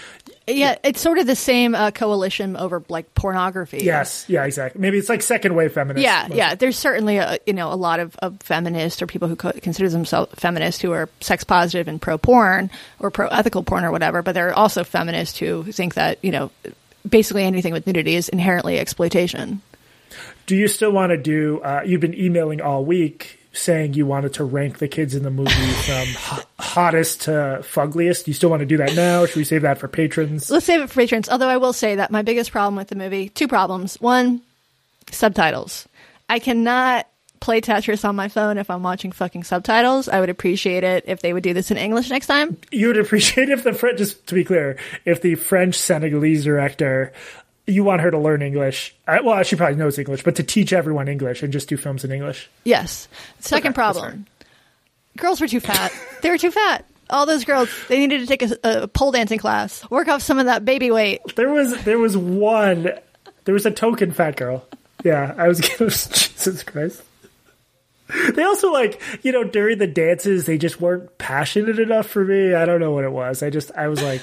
[0.47, 4.82] yeah it's sort of the same uh, coalition over like pornography yes, yeah, exactly.
[4.82, 6.04] Maybe it's like second wave feminists.
[6.04, 6.56] Yeah, yeah.
[6.56, 9.89] There's certainly a you know a lot of, of feminists or people who co- consider
[9.89, 14.21] themselves feminists who are sex positive and pro porn or pro ethical porn or whatever.
[14.21, 16.51] But there are also feminists who think that you know
[17.08, 19.62] basically anything with nudity is inherently exploitation.
[20.45, 21.62] Do you still want to do?
[21.62, 25.31] Uh, you've been emailing all week saying you wanted to rank the kids in the
[25.31, 25.51] movie
[25.85, 27.31] from ho- hottest to
[27.63, 28.27] fuggliest.
[28.27, 29.25] You still want to do that now?
[29.25, 30.49] Should we save that for patrons?
[30.49, 31.29] Let's save it for patrons.
[31.29, 33.99] Although I will say that my biggest problem with the movie, two problems.
[33.99, 34.41] One,
[35.11, 35.87] subtitles.
[36.29, 37.07] I cannot
[37.41, 40.07] play Tetris on my phone if I'm watching fucking subtitles.
[40.07, 42.55] I would appreciate it if they would do this in English next time.
[42.71, 47.11] You would appreciate if the French, just to be clear, if the French Senegalese director,
[47.67, 48.95] you want her to learn English.
[49.08, 52.04] Uh, well, she probably knows English, but to teach everyone English and just do films
[52.04, 52.50] in English.
[52.63, 53.08] Yes.
[53.39, 54.26] Second Okay, problem.
[55.17, 55.91] Girls were too fat.
[56.21, 56.86] they were too fat.
[57.10, 60.39] All those girls, they needed to take a, a pole dancing class, work off some
[60.39, 61.19] of that baby weight.
[61.36, 62.89] There was there was one,
[63.43, 64.65] there was a token fat girl.
[65.04, 67.02] Yeah, I was Jesus Christ.
[68.34, 72.54] They also like you know during the dances they just weren't passionate enough for me.
[72.54, 73.43] I don't know what it was.
[73.43, 74.21] I just I was like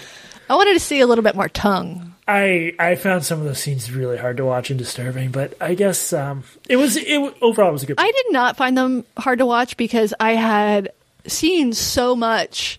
[0.49, 2.15] I wanted to see a little bit more tongue.
[2.27, 5.31] I I found some of those scenes really hard to watch and disturbing.
[5.31, 7.97] But I guess um, it was it overall it was a good.
[7.99, 10.91] I did not find them hard to watch because I had
[11.27, 12.79] seen so much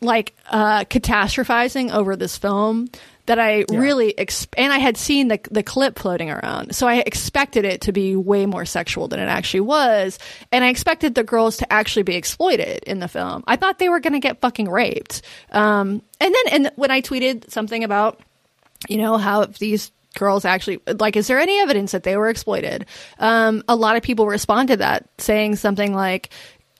[0.00, 2.88] like uh, catastrophizing over this film
[3.28, 6.96] that I really ex- and I had seen the the clip floating around, so I
[6.96, 10.18] expected it to be way more sexual than it actually was,
[10.50, 13.44] and I expected the girls to actually be exploited in the film.
[13.46, 15.22] I thought they were going to get fucking raped.
[15.52, 18.18] Um, and then and when I tweeted something about
[18.88, 22.86] you know how these girls actually like is there any evidence that they were exploited
[23.18, 26.30] um, a lot of people respond to that saying something like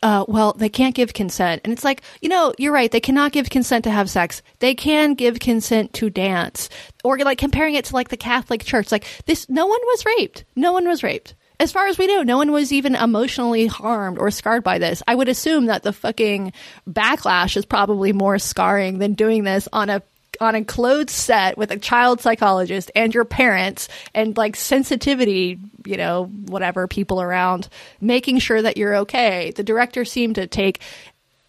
[0.03, 1.63] uh, well, they can't give consent.
[1.65, 2.91] And it's like, you know, you're right.
[2.91, 4.43] They cannot give consent to have sex.
[4.61, 6.69] They can give consent to dance.
[7.03, 8.93] Or like comparing it to like the Catholic Church.
[8.93, 10.45] Like this, no one was raped.
[10.55, 11.35] No one was raped.
[11.61, 15.03] As far as we know, no one was even emotionally harmed or scarred by this.
[15.09, 16.53] I would assume that the fucking
[16.89, 20.03] backlash is probably more scarring than doing this on a
[20.41, 25.59] on a closed set with a child psychologist and your parents and like sensitivity,
[25.89, 27.69] you know, whatever people around,
[28.01, 29.53] making sure that you're okay.
[29.53, 30.81] The director seemed to take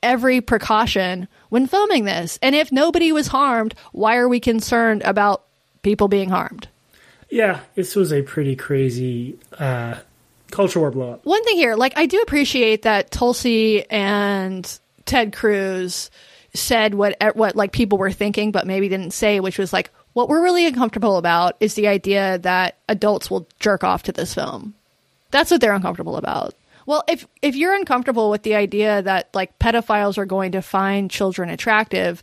[0.02, 2.40] every precaution when filming this.
[2.42, 5.44] And if nobody was harmed, why are we concerned about
[5.82, 6.68] people being harmed?
[7.30, 9.96] Yeah, this was a pretty crazy uh,
[10.52, 11.26] culture war blow up.
[11.26, 16.10] One thing here, like I do appreciate that Tulsi and Ted Cruz
[16.54, 20.28] said what what like people were thinking but maybe didn't say which was like what
[20.28, 24.74] we're really uncomfortable about is the idea that adults will jerk off to this film
[25.32, 26.54] that's what they're uncomfortable about
[26.86, 31.10] well if if you're uncomfortable with the idea that like pedophiles are going to find
[31.10, 32.22] children attractive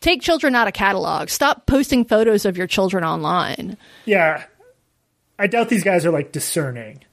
[0.00, 1.28] take children out of catalog.
[1.28, 4.42] stop posting photos of your children online Yeah,
[5.38, 7.04] I doubt these guys are like discerning.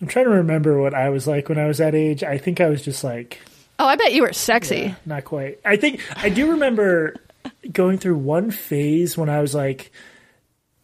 [0.00, 2.22] I'm trying to remember what I was like when I was that age.
[2.22, 3.40] I think I was just like
[3.78, 5.58] oh i bet you were sexy not quite.
[5.62, 7.16] I think I do remember
[7.72, 9.90] going through one phase when I was like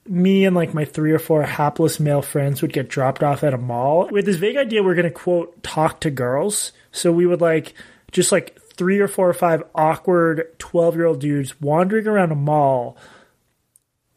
[0.06, 3.54] me and like my three or four hapless male friends would get dropped off at
[3.54, 6.72] a mall with this vague idea we're going to quote talk to girls.
[6.90, 7.74] So we would like
[8.10, 12.36] just like three or four or five awkward 12 year old dudes wandering around a
[12.36, 12.96] mall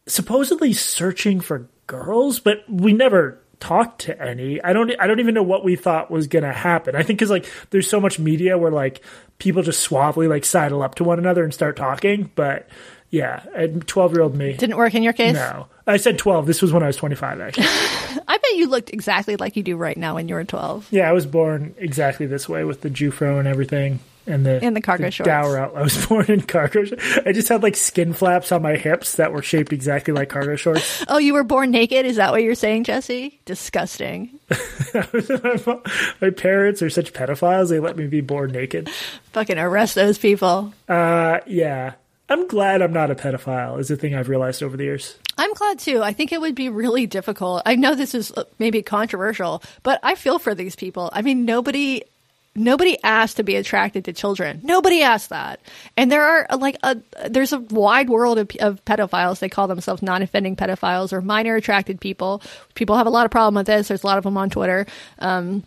[0.07, 4.61] supposedly searching for girls, but we never talked to any.
[4.61, 6.95] I don't I don't even know what we thought was going to happen.
[6.95, 9.01] I think cuz like there's so much media where like
[9.39, 12.67] people just suavely like sidle up to one another and start talking, but
[13.09, 14.53] yeah, 12-year-old me.
[14.53, 15.67] didn't work in your case No.
[15.85, 16.47] I said 12.
[16.47, 17.65] This was when I was 25 actually.
[17.67, 21.09] i bet you looked exactly like you do right now when you were 12 yeah,
[21.09, 23.99] I was born exactly this way with the Jufro and everything.
[24.25, 25.27] And the In the cargo shorts.
[25.27, 25.75] Dower out.
[25.75, 26.85] I was born in cargo.
[26.85, 26.93] Sh-
[27.25, 30.55] I just had like skin flaps on my hips that were shaped exactly like cargo
[30.55, 31.03] shorts.
[31.13, 32.05] Oh, you were born naked?
[32.05, 33.39] Is that what you're saying, Jesse?
[33.45, 34.39] Disgusting.
[34.93, 38.89] my parents are such pedophiles; they let me be born naked.
[39.33, 40.73] Fucking arrest those people.
[40.87, 41.93] Uh, yeah.
[42.29, 43.79] I'm glad I'm not a pedophile.
[43.79, 45.17] Is the thing I've realized over the years.
[45.37, 46.01] I'm glad too.
[46.01, 47.63] I think it would be really difficult.
[47.65, 51.09] I know this is uh, maybe controversial, but I feel for these people.
[51.11, 52.03] I mean, nobody
[52.55, 54.59] nobody asked to be attracted to children.
[54.63, 55.59] Nobody asked that.
[55.97, 56.97] And there are uh, like a
[57.29, 59.39] there's a wide world of, of pedophiles.
[59.39, 62.41] They call themselves non-offending pedophiles or minor attracted people.
[62.75, 63.87] People have a lot of problem with this.
[63.87, 64.85] There's a lot of them on Twitter.
[65.19, 65.63] Um,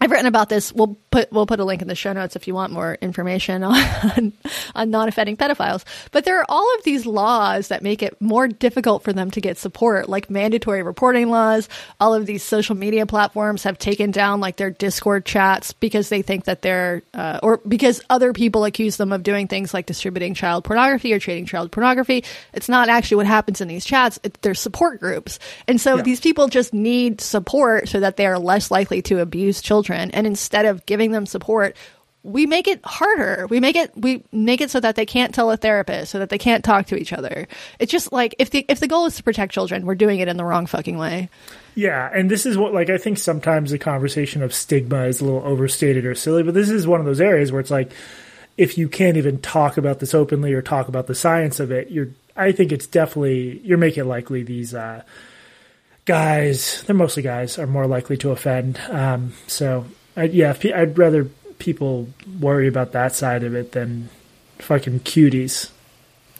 [0.00, 0.72] I've written about this.
[0.72, 3.64] We'll put we'll put a link in the show notes if you want more information
[3.64, 4.32] on
[4.74, 5.84] on non-offending pedophiles.
[6.12, 9.40] But there are all of these laws that make it more difficult for them to
[9.40, 11.68] get support, like mandatory reporting laws.
[11.98, 16.22] All of these social media platforms have taken down like their Discord chats because they
[16.22, 20.34] think that they're uh, or because other people accuse them of doing things like distributing
[20.34, 22.22] child pornography or trading child pornography.
[22.52, 24.18] It's not actually what happens in these chats.
[24.42, 26.02] They're support groups, and so Yeah.
[26.02, 30.10] these people just need support so that they are less likely to abuse children.
[30.12, 31.76] And instead of giving them support,
[32.22, 33.46] we make it harder.
[33.48, 36.30] We make it we make it so that they can't tell a therapist, so that
[36.30, 37.46] they can't talk to each other.
[37.78, 40.28] It's just like if the if the goal is to protect children, we're doing it
[40.28, 41.30] in the wrong fucking way.
[41.74, 45.24] Yeah, and this is what like I think sometimes the conversation of stigma is a
[45.24, 47.92] little overstated or silly, but this is one of those areas where it's like
[48.56, 51.90] if you can't even talk about this openly or talk about the science of it,
[51.90, 55.02] you're I think it's definitely you're making likely these uh,
[56.08, 58.80] guys, they're mostly guys, are more likely to offend.
[58.88, 59.84] Um, so
[60.16, 61.24] I, yeah, I'd rather
[61.58, 62.08] people
[62.40, 64.08] worry about that side of it than
[64.58, 65.70] fucking cuties.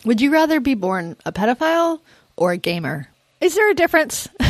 [0.06, 2.00] Would you rather be born a pedophile
[2.34, 3.08] or a gamer?
[3.42, 4.26] Is there a difference?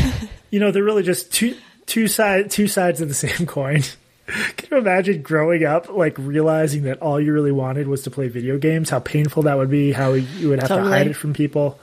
[0.50, 3.83] You know, they're really just two two side two sides of the same coin.
[4.26, 8.28] Can you imagine growing up like realizing that all you really wanted was to play
[8.28, 8.88] video games?
[8.88, 9.92] How painful that would be.
[9.92, 11.78] How you would have to hide it from people.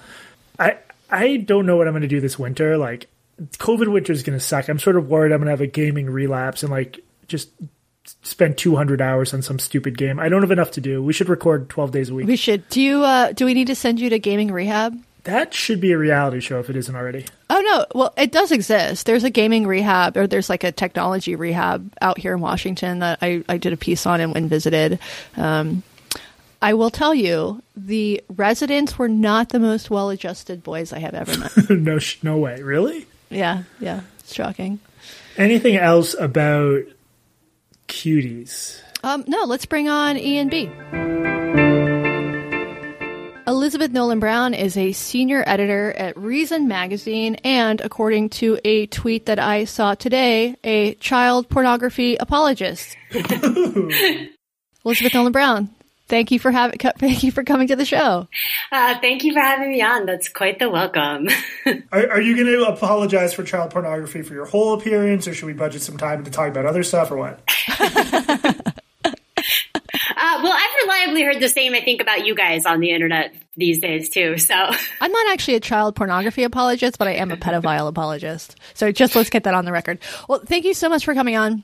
[0.58, 0.78] I
[1.12, 2.76] I don't know what I'm going to do this winter.
[2.76, 3.06] Like,
[3.42, 4.70] COVID winter is going to suck.
[4.70, 7.50] I'm sort of worried I'm going to have a gaming relapse and like just
[8.24, 10.20] spend 200 hours on some stupid game.
[10.20, 11.02] I don't have enough to do.
[11.04, 12.28] We should record 12 days a week.
[12.28, 12.68] we should.
[12.70, 14.98] Do you uh do we need to send you to gaming rehab?
[15.26, 17.26] that should be a reality show if it isn't already.
[17.50, 19.08] Oh no, well it does exist.
[19.08, 23.20] There's a gaming rehab or there's like a technology rehab out here in Washington that
[23.22, 25.00] I, I did a piece on and, and visited.
[25.36, 25.82] Um,
[26.62, 31.14] I will tell you, the residents were not the most well adjusted boys I have
[31.14, 31.70] ever met.
[31.70, 32.62] no, sh- no way.
[32.62, 33.08] Really?
[33.36, 34.02] Yeah, yeah.
[34.20, 34.80] It's shocking.
[35.38, 36.84] Anything else about
[37.88, 38.82] cuties?
[39.04, 40.72] Um, no, let's bring on E and B.
[43.48, 49.28] Elizabeth Nolan Brown is a senior editor at Reason Magazine and, according to a tweet
[49.28, 52.98] that I saw today, a child pornography apologist.
[53.12, 55.70] Elizabeth Nolan Brown,
[56.08, 58.28] thank you for having thank you for coming to the show.
[58.72, 60.06] Uh, thank you for having me on.
[60.06, 61.28] That's quite the welcome.
[61.92, 65.48] Are, are you going to apologize for child pornography for your whole appearance, or should
[65.48, 67.42] we budget some time to talk about other stuff, or what?
[70.18, 73.34] Uh, well, I've reliably heard the same, I think, about you guys on the internet
[73.56, 74.38] these days, too.
[74.38, 78.56] So, I'm not actually a child pornography apologist, but I am a pedophile apologist.
[78.74, 80.00] So just let's get that on the record.
[80.28, 81.64] Well, thank you so much for coming on.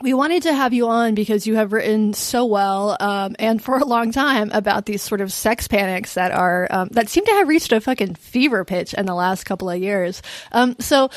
[0.00, 3.78] We wanted to have you on because you have written so well um, and for
[3.78, 7.32] a long time about these sort of sex panics that are um, that seem to
[7.32, 10.20] have reached a fucking fever pitch in the last couple of years.
[10.52, 11.08] Um, so,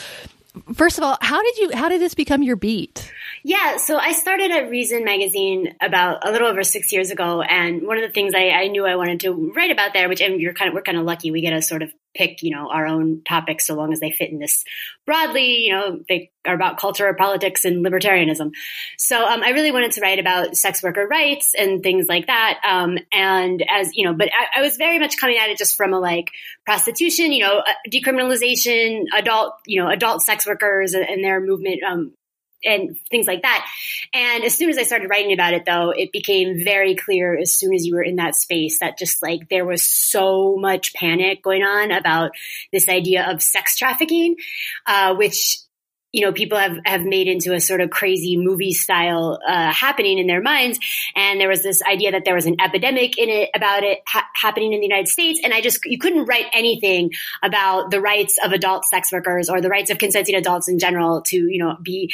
[0.74, 3.12] first of all, how did you how did this become your beat?
[3.44, 7.42] yeah, so I started at Reason magazine about a little over six years ago.
[7.42, 10.22] And one of the things I, I knew I wanted to write about there, which
[10.22, 11.32] and you're kind of, we're kind of lucky.
[11.32, 14.12] We get a sort of pick, you know, our own topics so long as they
[14.12, 14.64] fit in this
[15.06, 18.52] broadly, you know, they are about culture, politics, and libertarianism.
[18.98, 22.60] So um, I really wanted to write about sex worker rights and things like that.
[22.68, 25.78] Um, and as you know, but I, I was very much coming at it just
[25.78, 26.32] from a like
[26.66, 31.84] prostitution, you know, uh, decriminalization, adult, you know, adult sex workers and, and their movement.
[31.84, 32.14] Um,
[32.64, 33.66] and things like that.
[34.14, 37.54] And as soon as I started writing about it, though, it became very clear as
[37.54, 41.42] soon as you were in that space that just like there was so much panic
[41.44, 42.32] going on about
[42.72, 44.36] this idea of sex trafficking,
[44.86, 45.58] uh, which
[46.12, 50.18] you know people have have made into a sort of crazy movie style uh, happening
[50.18, 50.80] in their minds.
[51.16, 54.28] And there was this idea that there was an epidemic in it about it ha-
[54.34, 55.40] happening in the united states.
[55.44, 57.12] And i just you couldn't write anything
[57.44, 61.22] about the rights of adult sex workers or the rights of consenting adults in general
[61.28, 62.12] to you know be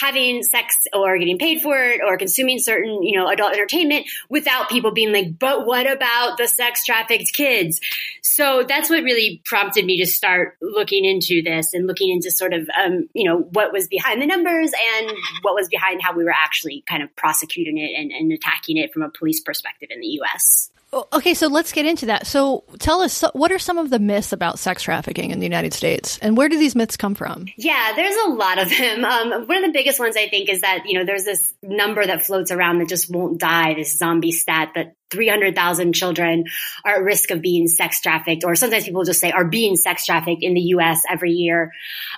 [0.00, 4.68] having sex or getting paid for it or consuming certain you know adult entertainment without
[4.68, 7.80] people being like but what about the sex trafficked kids?
[8.22, 12.52] So that's what really prompted me to start looking into this and looking into sort
[12.52, 15.12] of um, you know know, what was behind the numbers and
[15.42, 18.92] what was behind how we were actually kind of prosecuting it and, and attacking it
[18.92, 20.70] from a police perspective in the U.S.
[20.92, 22.26] Okay, so let's get into that.
[22.26, 25.72] So tell us, what are some of the myths about sex trafficking in the United
[25.72, 27.46] States, and where do these myths come from?
[27.56, 29.04] Yeah, there's a lot of them.
[29.04, 32.04] Um, one of the biggest ones I think is that you know there's this number
[32.04, 33.74] that floats around that just won't die.
[33.74, 36.44] This zombie stat that 300,000 children
[36.84, 40.06] are at risk of being sex trafficked, or sometimes people just say are being sex
[40.06, 41.02] trafficked in the U.S.
[41.08, 41.72] every year.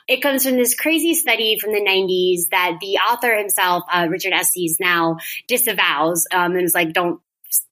[0.08, 4.32] It comes from this crazy study from the 90s that the author himself, uh, Richard
[4.32, 7.20] Estes, now disavows um, and is like, don't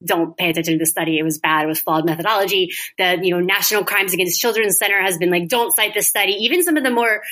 [0.05, 1.19] don't pay attention to the study.
[1.19, 1.65] It was bad.
[1.65, 2.73] It was flawed methodology.
[2.99, 6.33] The, you know, National Crimes Against Children Center has been like, don't cite this study.
[6.41, 7.23] Even some of the more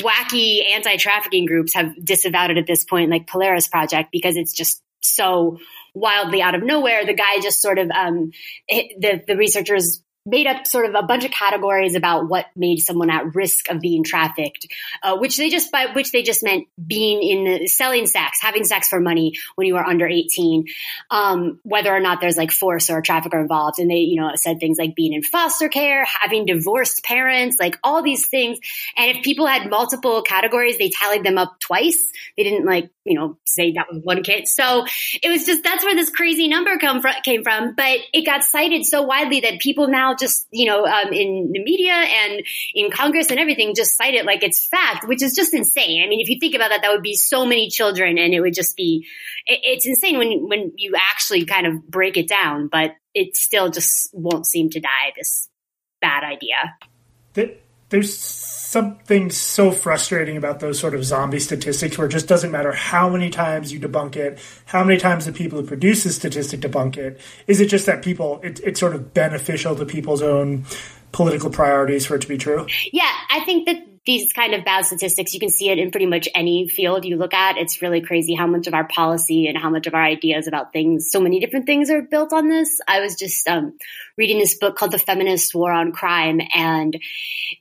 [0.00, 4.82] wacky anti-trafficking groups have disavowed it at this point, like Polaris Project, because it's just
[5.00, 5.58] so
[5.94, 7.04] wildly out of nowhere.
[7.04, 8.32] The guy just sort of, um,
[8.68, 13.10] the, the researchers made up sort of a bunch of categories about what made someone
[13.10, 14.66] at risk of being trafficked,
[15.02, 18.64] uh, which they just by which they just meant being in the, selling sex, having
[18.64, 20.66] sex for money when you are under 18,
[21.10, 23.78] um, whether or not there's like force or a trafficker involved.
[23.78, 27.78] And they, you know, said things like being in foster care, having divorced parents, like
[27.82, 28.58] all these things.
[28.96, 32.12] And if people had multiple categories, they tallied them up twice.
[32.36, 34.46] They didn't like, you know, say that was one kid.
[34.48, 34.84] So
[35.22, 37.74] it was just that's where this crazy number come from, came from.
[37.74, 41.62] But it got cited so widely that people now just, you know, um, in the
[41.62, 42.42] media and
[42.74, 46.02] in Congress and everything just cite it like it's fact, which is just insane.
[46.04, 48.40] I mean, if you think about that, that would be so many children and it
[48.40, 49.06] would just be,
[49.46, 53.70] it, it's insane when, when you actually kind of break it down, but it still
[53.70, 55.48] just won't seem to die, this
[56.00, 56.76] bad idea.
[57.90, 58.16] There's
[58.68, 63.08] something so frustrating about those sort of zombie statistics where it just doesn't matter how
[63.08, 66.98] many times you debunk it, how many times the people who produce the statistic debunk
[66.98, 67.18] it.
[67.46, 70.66] Is it just that people, it, it's sort of beneficial to people's own
[71.12, 72.66] political priorities for it to be true?
[72.92, 76.06] Yeah, I think that these kind of bad statistics, you can see it in pretty
[76.06, 77.58] much any field you look at.
[77.58, 80.72] It's really crazy how much of our policy and how much of our ideas about
[80.72, 82.80] things, so many different things are built on this.
[82.88, 83.74] I was just um,
[84.16, 86.98] reading this book called The Feminist War on Crime, and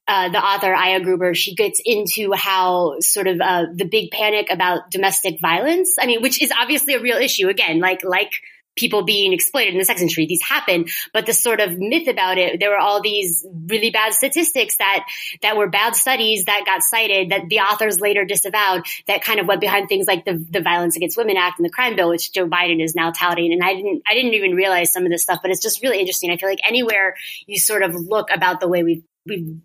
[0.07, 4.47] uh, the author, Aya Gruber, she gets into how sort of uh, the big panic
[4.49, 7.49] about domestic violence, I mean, which is obviously a real issue.
[7.49, 8.31] Again, like, like,
[8.77, 10.25] people being exploited in the sex industry.
[10.25, 14.13] These happen, but the sort of myth about it, there were all these really bad
[14.13, 15.05] statistics that,
[15.41, 19.47] that were bad studies that got cited that the authors later disavowed that kind of
[19.47, 22.31] went behind things like the, the Violence Against Women Act and the crime bill, which
[22.31, 23.51] Joe Biden is now touting.
[23.51, 25.99] And I didn't, I didn't even realize some of this stuff, but it's just really
[25.99, 26.31] interesting.
[26.31, 27.15] I feel like anywhere
[27.45, 29.59] you sort of look about the way we've we've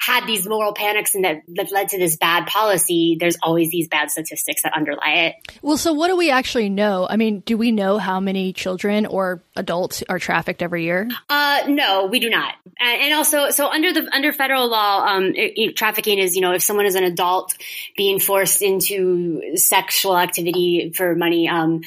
[0.00, 3.88] had these moral panics and that, that led to this bad policy, there's always these
[3.88, 5.36] bad statistics that underlie it.
[5.62, 7.06] Well, so what do we actually know?
[7.08, 11.08] I mean, do we know how many children or adults are trafficked every year?
[11.28, 12.54] Uh, no, we do not.
[12.80, 16.52] And, and also, so under the under federal law, um, it, trafficking is you know
[16.52, 17.54] if someone is an adult
[17.96, 21.82] being forced into sexual activity for money um,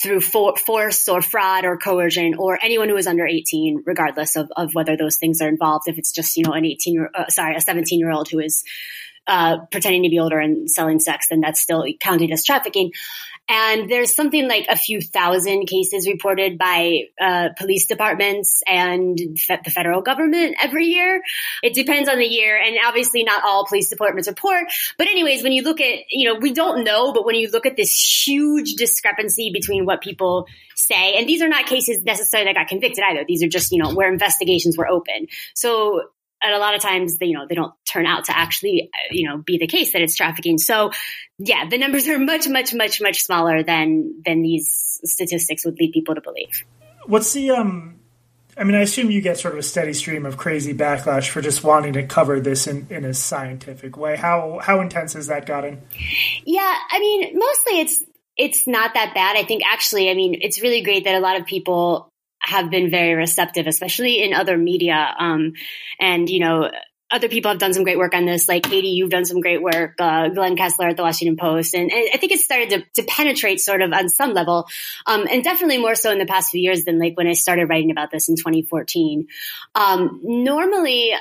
[0.00, 4.50] through for, force or fraud or coercion, or anyone who is under 18, regardless of,
[4.56, 5.88] of whether those things are involved.
[5.88, 8.38] If it's just you know an 18 year, uh, sorry, a 17 year old who
[8.38, 8.64] is
[9.26, 12.92] uh, pretending to be older and selling sex, then that's still counted as trafficking.
[13.50, 19.60] And there's something like a few thousand cases reported by uh, police departments and fe-
[19.64, 21.22] the federal government every year.
[21.62, 24.64] It depends on the year, and obviously not all police departments report.
[24.98, 27.64] But anyways, when you look at, you know, we don't know, but when you look
[27.64, 32.54] at this huge discrepancy between what people say, and these are not cases necessarily that
[32.54, 33.24] got convicted either.
[33.26, 35.26] These are just, you know, where investigations were open.
[35.54, 36.02] So
[36.42, 39.28] and a lot of times they, you know they don't turn out to actually you
[39.28, 40.90] know be the case that it's trafficking so
[41.38, 45.92] yeah the numbers are much much much much smaller than than these statistics would lead
[45.92, 46.64] people to believe
[47.06, 47.94] what's the um
[48.58, 51.40] I mean, I assume you get sort of a steady stream of crazy backlash for
[51.40, 54.16] just wanting to cover this in, in a scientific way.
[54.16, 55.80] How how intense has that gotten?
[56.44, 58.02] Yeah, I mean, mostly it's
[58.36, 59.36] it's not that bad.
[59.36, 62.08] I think actually, I mean, it's really great that a lot of people
[62.48, 65.14] have been very receptive, especially in other media.
[65.18, 65.52] Um,
[66.00, 66.70] and, you know,
[67.10, 69.62] other people have done some great work on this, like Katie, you've done some great
[69.62, 71.74] work, uh, Glenn Kessler at the Washington Post.
[71.74, 74.66] And, and, I think it's started to, to penetrate sort of on some level.
[75.06, 77.68] Um, and definitely more so in the past few years than like when I started
[77.68, 79.26] writing about this in 2014.
[79.74, 81.12] Um, normally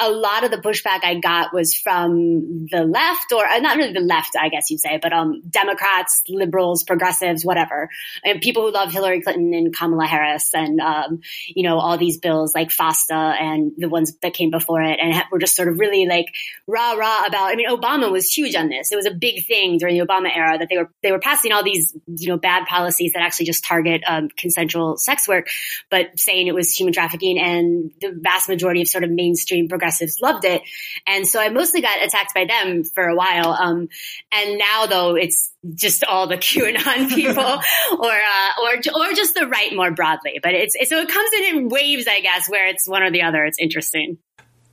[0.00, 3.92] a lot of the pushback I got was from the left, or uh, not really
[3.92, 7.88] the left, I guess you'd say, but um, Democrats, liberals, progressives, whatever,
[8.24, 12.18] and people who love Hillary Clinton and Kamala Harris, and um, you know all these
[12.18, 15.78] bills like FOSTA and the ones that came before it, and were just sort of
[15.78, 16.26] really like
[16.66, 17.52] rah rah about.
[17.52, 18.92] I mean, Obama was huge on this.
[18.92, 21.52] It was a big thing during the Obama era that they were they were passing
[21.52, 25.48] all these you know bad policies that actually just target um, consensual sex work,
[25.90, 30.20] but saying it was human trafficking, and the vast majority of sort of mainstream progressives
[30.20, 30.62] loved it.
[31.06, 33.52] And so I mostly got attacked by them for a while.
[33.52, 33.88] Um,
[34.32, 37.42] and now though it's just all the QAnon people
[37.98, 40.38] or, uh, or, or just the right more broadly.
[40.42, 43.22] But it's, so it comes in in waves, I guess, where it's one or the
[43.22, 43.44] other.
[43.44, 44.18] It's interesting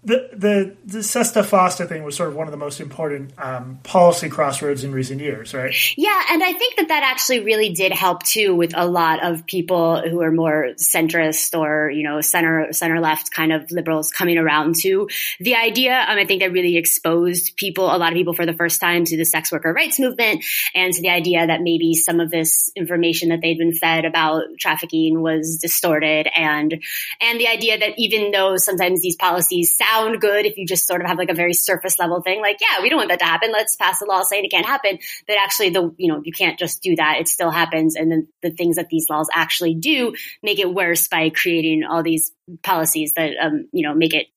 [0.07, 3.77] the the the SESTA FOSTA thing was sort of one of the most important um,
[3.83, 5.75] policy crossroads in recent years, right?
[5.97, 9.45] Yeah, and I think that that actually really did help too with a lot of
[9.45, 14.37] people who are more centrist or you know center center left kind of liberals coming
[14.37, 15.09] around to
[15.41, 15.93] the idea.
[16.07, 19.03] Um, I think that really exposed people, a lot of people, for the first time
[19.03, 22.71] to the sex worker rights movement and to the idea that maybe some of this
[22.77, 26.81] information that they'd been fed about trafficking was distorted, and
[27.19, 30.87] and the idea that even though sometimes these policies sound sound good if you just
[30.87, 33.19] sort of have like a very surface level thing, like, yeah, we don't want that
[33.19, 33.51] to happen.
[33.51, 34.99] Let's pass a law saying it can't happen.
[35.27, 37.17] But actually the, you know, you can't just do that.
[37.19, 37.95] It still happens.
[37.95, 42.03] And then the things that these laws actually do make it worse by creating all
[42.03, 42.31] these
[42.63, 44.27] policies that, um, you know, make it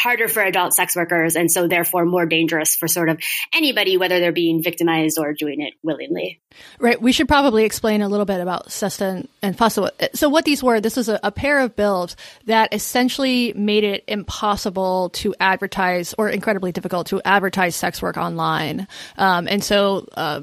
[0.00, 3.20] harder for adult sex workers and so therefore more dangerous for sort of
[3.54, 6.40] anybody whether they're being victimized or doing it willingly.
[6.78, 7.00] Right.
[7.00, 10.16] We should probably explain a little bit about sesta and, and FOSTA.
[10.16, 12.16] so what these were this was a, a, pair of bills
[12.46, 18.88] that essentially made it impossible to advertise or incredibly difficult to advertise sex work online.
[19.18, 20.40] Um, and so uh,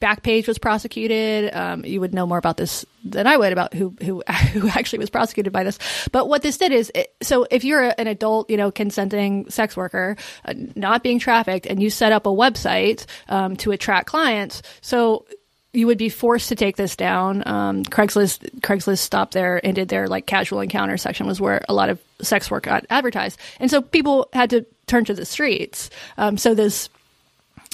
[0.00, 1.54] backpage was prosecuted.
[1.54, 4.22] Um, you would know more about this than I would about who who
[4.52, 5.78] who actually was prosecuted by this.
[6.10, 9.76] But what this did is, it, so if you're an adult, you know, consenting sex
[9.76, 14.62] worker, uh, not being trafficked, and you set up a website um, to attract clients,
[14.80, 15.26] so
[15.72, 17.42] you would be forced to take this down.
[17.46, 21.74] Um, Craigslist Craigslist stopped there and did their like casual encounter section was where a
[21.74, 25.90] lot of sex work got advertised, and so people had to turn to the streets.
[26.18, 26.88] Um, so this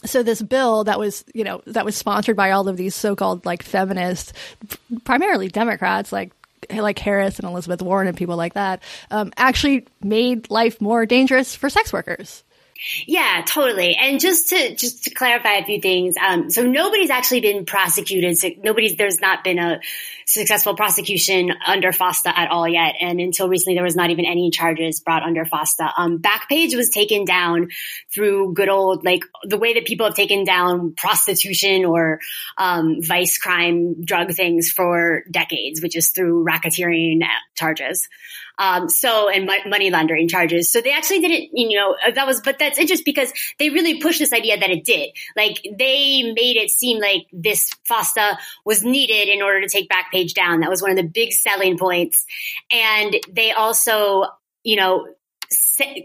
[0.04, 3.44] so this bill that was you know that was sponsored by all of these so-called
[3.44, 4.32] like feminists
[5.04, 6.32] primarily democrats like
[6.70, 11.54] like harris and elizabeth warren and people like that um, actually made life more dangerous
[11.54, 12.44] for sex workers
[13.06, 13.96] yeah, totally.
[13.96, 18.38] And just to just to clarify a few things, um, so nobody's actually been prosecuted.
[18.38, 19.80] So nobody's there's not been a
[20.28, 22.96] successful prosecution under FOSTA at all yet.
[23.00, 25.92] And until recently, there was not even any charges brought under FOSTA.
[25.96, 27.70] Um, Backpage was taken down
[28.12, 32.20] through good old like the way that people have taken down prostitution or
[32.58, 37.22] um, vice crime drug things for decades, which is through racketeering
[37.54, 38.06] charges.
[38.58, 40.68] Um, so, and money laundering charges.
[40.68, 44.18] So they actually didn't, you know, that was, but that's interesting because they really pushed
[44.18, 45.10] this idea that it did.
[45.36, 49.88] Like they made it seem like this FOSTA was needed in order to take
[50.18, 50.60] Backpage down.
[50.60, 52.24] That was one of the big selling points.
[52.70, 54.24] And they also,
[54.62, 55.06] you know,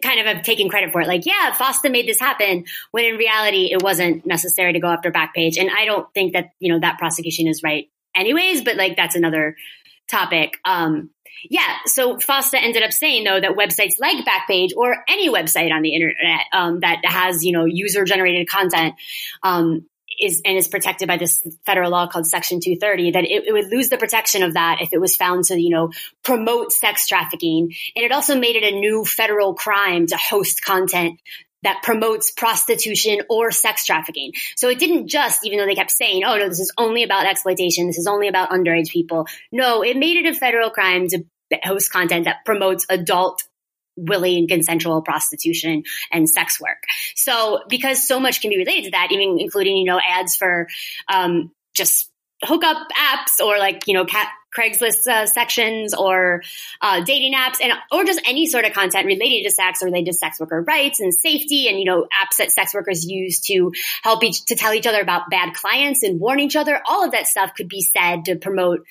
[0.02, 1.08] kind of have taken credit for it.
[1.08, 5.12] Like, yeah, FOSTA made this happen when in reality it wasn't necessary to go after
[5.12, 5.58] Backpage.
[5.60, 9.16] And I don't think that, you know, that prosecution is right anyways, but like that's
[9.16, 9.58] another
[10.10, 10.58] topic.
[10.64, 11.10] Um,
[11.50, 15.82] yeah, so FOSTA ended up saying though that websites like Backpage or any website on
[15.82, 18.96] the internet um, that has you know user generated content
[19.42, 19.86] um,
[20.20, 23.72] is and is protected by this federal law called Section 230 that it, it, would
[23.72, 25.92] lose the protection of that if it was found to you know
[26.24, 31.20] promote sex trafficking, and it also made it a new federal crime to host content
[31.64, 34.34] that promotes prostitution or sex trafficking.
[34.56, 37.26] So it didn't just, even though they kept saying, oh no, this is only about
[37.26, 39.28] exploitation, this is only about underage people.
[39.52, 41.24] No, it made it a federal crime to
[41.64, 43.44] host content that promotes adult
[43.96, 46.84] willing consensual prostitution and sex work.
[47.16, 50.68] So because so much can be related to that, even including, you know, ads for
[51.08, 52.10] um, just
[52.46, 56.44] hookup apps or like, you know, cat Craigslist uh, sections or
[56.82, 60.12] uh, dating apps and or just any sort of content related to sex or related
[60.12, 63.72] to sex worker rights and safety and you know apps that sex workers use to
[64.04, 66.82] help each to tell each other about bad clients and warn each other.
[66.88, 68.86] All of that stuff could be said to promote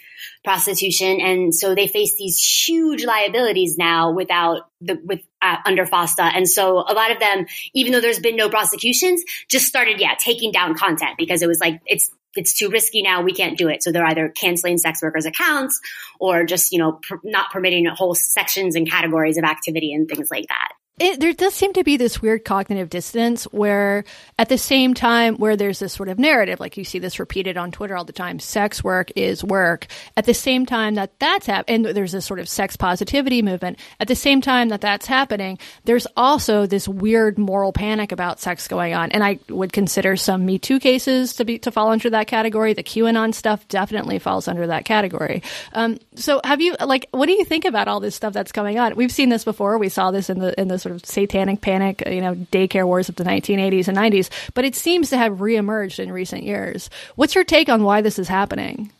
[0.44, 1.20] prostitution.
[1.20, 6.22] And so they face these huge liabilities now without the with uh, under FOSTA.
[6.34, 10.14] And so a lot of them even though there's been no prosecutions just started yeah
[10.18, 13.22] taking down content because it was like it's it's too risky now.
[13.22, 13.82] We can't do it.
[13.82, 15.80] So they're either canceling sex workers accounts
[16.18, 20.30] or just, you know, pr- not permitting whole sections and categories of activity and things
[20.30, 24.04] like that it, there does seem to be this weird cognitive dissonance where
[24.38, 27.56] at the same time where there's this sort of narrative like you see this repeated
[27.56, 29.86] on twitter all the time sex work is work.
[30.18, 33.78] At the same time that that's happening and there's this sort of sex positivity movement.
[34.00, 38.68] At the same time that that's happening there's also this weird moral panic about sex
[38.68, 39.10] going on.
[39.12, 42.74] And i would consider some me too cases to be to fall under that category.
[42.74, 45.42] The qanon stuff definitely falls under that category.
[45.72, 48.78] Um, so have you like what do you think about all this stuff that's going
[48.78, 48.94] on?
[48.94, 49.78] We've seen this before.
[49.78, 53.08] We saw this in the in the sort of satanic panic, you know, daycare wars
[53.08, 56.90] of the 1980s and 90s, but it seems to have reemerged in recent years.
[57.14, 58.90] What's your take on why this is happening?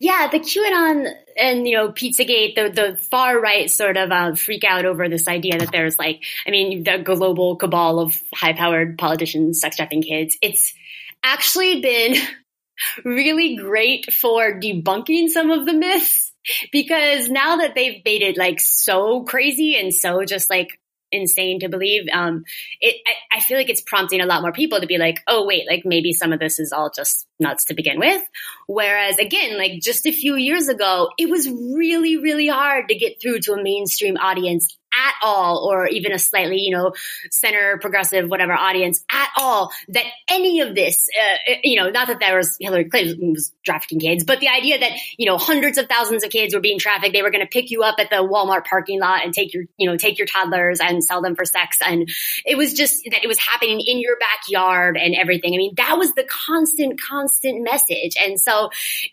[0.00, 4.64] Yeah, the QAnon and you know Pizzagate, the the far right sort of uh, freak
[4.64, 8.98] out over this idea that there's like, I mean, the global cabal of high powered
[8.98, 10.36] politicians sex trafficking kids.
[10.42, 10.74] It's
[11.22, 12.16] actually been
[13.04, 16.32] really great for debunking some of the myths
[16.72, 20.80] because now that they've it like so crazy and so just like
[21.12, 22.08] insane to believe.
[22.12, 22.44] Um,
[22.80, 25.46] it, I, I, feel like it's prompting a lot more people to be like, oh,
[25.46, 28.22] wait, like maybe some of this is all just nuts to begin with.
[28.66, 33.20] Whereas again, like just a few years ago, it was really, really hard to get
[33.20, 36.92] through to a mainstream audience at all, or even a slightly, you know,
[37.30, 42.18] center progressive, whatever audience at all, that any of this, uh, you know, not that
[42.20, 45.88] there was Hillary Clinton was trafficking kids, but the idea that, you know, hundreds of
[45.88, 48.16] thousands of kids were being trafficked, they were going to pick you up at the
[48.16, 51.44] Walmart parking lot and take your, you know, take your toddlers and sell them for
[51.44, 51.78] sex.
[51.84, 52.10] And
[52.44, 55.54] it was just that it was happening in your backyard and everything.
[55.54, 58.16] I mean, that was the constant, constant message.
[58.20, 58.70] And so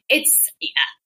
[0.10, 0.52] it's,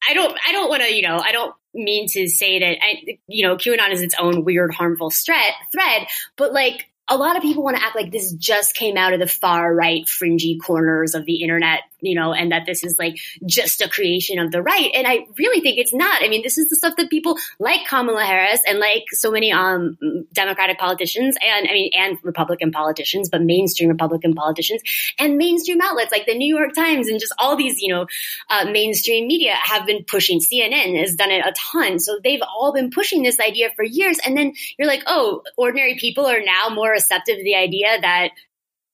[0.08, 3.18] I don't, I don't want to, you know, I don't mean to say that I,
[3.28, 7.42] you know, QAnon is its own weird, harmful thread, thread, but like a lot of
[7.42, 11.16] people want to act like this just came out of the far right fringy corners
[11.16, 14.62] of the internet you know, and that this is like just a creation of the
[14.62, 14.92] right.
[14.94, 16.24] And I really think it's not.
[16.24, 19.52] I mean, this is the stuff that people like Kamala Harris and like so many
[19.52, 19.98] um
[20.34, 24.82] Democratic politicians and I mean and Republican politicians, but mainstream Republican politicians
[25.18, 28.08] and mainstream outlets like the New York Times and just all these, you know,
[28.50, 30.40] uh, mainstream media have been pushing.
[30.40, 32.00] CNN has done it a ton.
[32.00, 34.20] So they've all been pushing this idea for years.
[34.26, 38.30] And then you're like, oh, ordinary people are now more receptive to the idea that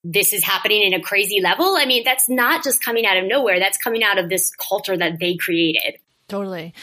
[0.06, 1.76] this is happening in a crazy level.
[1.78, 3.60] I mean, that's not just coming out of nowhere.
[3.60, 5.95] That's coming out of this culture that they created.
[6.28, 6.74] Totally.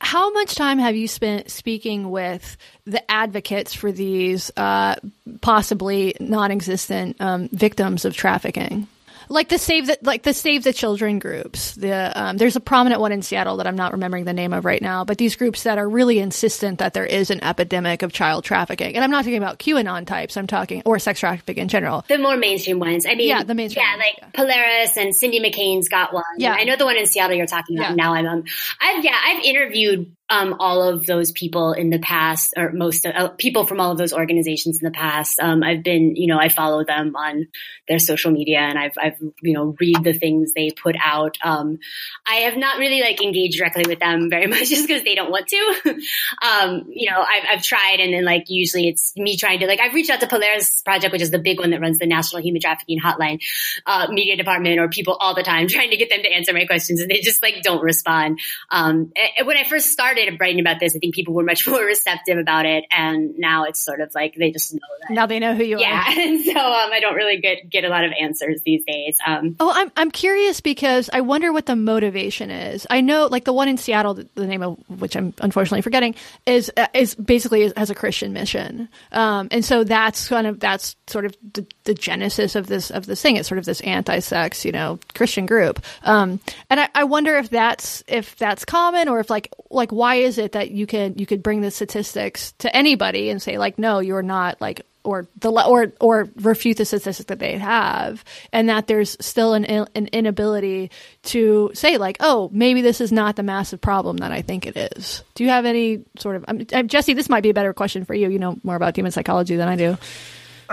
[0.00, 4.96] How much time have you spent speaking with the advocates for these uh,
[5.40, 8.88] possibly non-existent um, victims of trafficking?
[9.28, 11.74] Like the save the like the save the children groups.
[11.74, 14.64] The um, there's a prominent one in Seattle that I'm not remembering the name of
[14.64, 18.12] right now, but these groups that are really insistent that there is an epidemic of
[18.12, 18.94] child trafficking.
[18.94, 20.36] And I'm not talking about QAnon types.
[20.36, 22.04] I'm talking or sex trafficking in general.
[22.08, 23.06] The more mainstream ones.
[23.06, 23.84] I mean, yeah, the mainstream.
[23.84, 24.28] Yeah, ones, like yeah.
[24.34, 26.24] Polaris and Cindy McCain's got one.
[26.38, 27.90] Yeah, I know the one in Seattle you're talking about.
[27.90, 27.94] Yeah.
[27.96, 28.44] Now I'm um,
[28.80, 33.28] I've yeah I've interviewed um, all of those people in the past, or most uh,
[33.36, 35.38] people from all of those organizations in the past.
[35.38, 37.48] Um, I've been, you know, I follow them on
[37.88, 41.36] their social media, and I've, I've, you know, read the things they put out.
[41.44, 41.78] Um,
[42.26, 45.30] I have not really like engaged directly with them very much, just because they don't
[45.30, 46.00] want to.
[46.42, 49.80] Um, you know, I've, I've tried, and then like usually it's me trying to like
[49.80, 52.42] I've reached out to Polaris Project, which is the big one that runs the National
[52.42, 53.40] Human Trafficking Hotline,
[53.86, 56.66] uh, media department, or people all the time trying to get them to answer my
[56.66, 58.38] questions, and they just like don't respond.
[58.70, 59.12] Um,
[59.44, 62.38] when I first started started writing about this, I think people were much more receptive
[62.38, 65.14] about it, and now it's sort of like they just know that.
[65.14, 66.04] Now they know who you yeah.
[66.06, 66.12] are.
[66.12, 69.18] Yeah, and so um, I don't really get get a lot of answers these days.
[69.26, 72.86] Um, oh, I'm I'm curious because I wonder what the motivation is.
[72.90, 76.14] I know, like the one in Seattle, the name of which I'm unfortunately forgetting,
[76.46, 80.96] is uh, is basically has a Christian mission, um, and so that's kind of that's
[81.06, 83.36] sort of the, the genesis of this of this thing.
[83.36, 87.50] It's sort of this anti-sex, you know, Christian group, um, and I, I wonder if
[87.50, 91.26] that's if that's common or if like like why is it that you can you
[91.26, 95.50] could bring the statistics to anybody and say like no you're not like or the
[95.50, 100.90] or or refute the statistics that they have, and that there's still an an inability
[101.24, 104.76] to say like, oh, maybe this is not the massive problem that I think it
[104.96, 105.22] is.
[105.34, 107.12] Do you have any sort of um, Jesse?
[107.12, 108.30] This might be a better question for you.
[108.30, 109.98] You know more about human psychology than I do.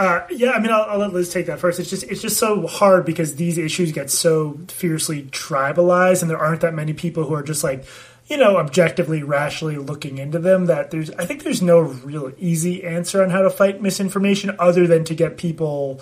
[0.02, 1.80] Uh, yeah, I mean, I'll, I'll, let Liz take that first.
[1.80, 6.40] It's just it's just so hard because these issues get so fiercely tribalized, and there
[6.40, 7.86] aren't that many people who are just like
[8.26, 12.84] you know, objectively, rationally looking into them, that there's, I think there's no real easy
[12.84, 16.02] answer on how to fight misinformation other than to get people,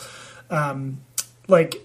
[0.50, 1.02] um,
[1.50, 1.76] like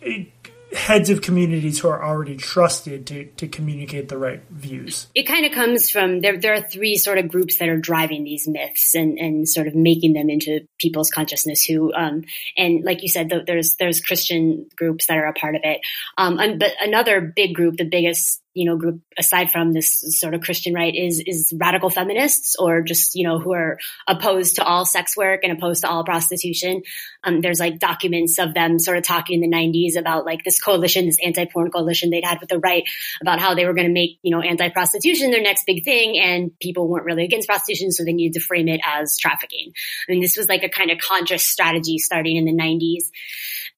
[0.74, 5.06] heads of communities who are already trusted to, to communicate the right views.
[5.14, 6.36] It kind of comes from there.
[6.36, 9.74] There are three sort of groups that are driving these myths and, and sort of
[9.74, 11.64] making them into people's consciousness.
[11.64, 12.24] Who um,
[12.56, 15.80] and like you said, there's there's Christian groups that are a part of it.
[16.18, 20.34] Um, and, but another big group, the biggest you know group aside from this sort
[20.34, 23.78] of Christian right is is radical feminists or just you know who are
[24.09, 26.82] opposed to all sex work and opposed to all prostitution.
[27.22, 30.61] Um, there's like documents of them sort of talking in the 90s about like this
[30.61, 32.84] coalition, this anti-porn coalition they'd had with the right
[33.20, 36.59] about how they were going to make you know anti-prostitution their next big thing, and
[36.61, 39.72] people weren't really against prostitution, so they needed to frame it as trafficking.
[40.09, 43.11] I mean, this was like a kind of conscious strategy starting in the 90s.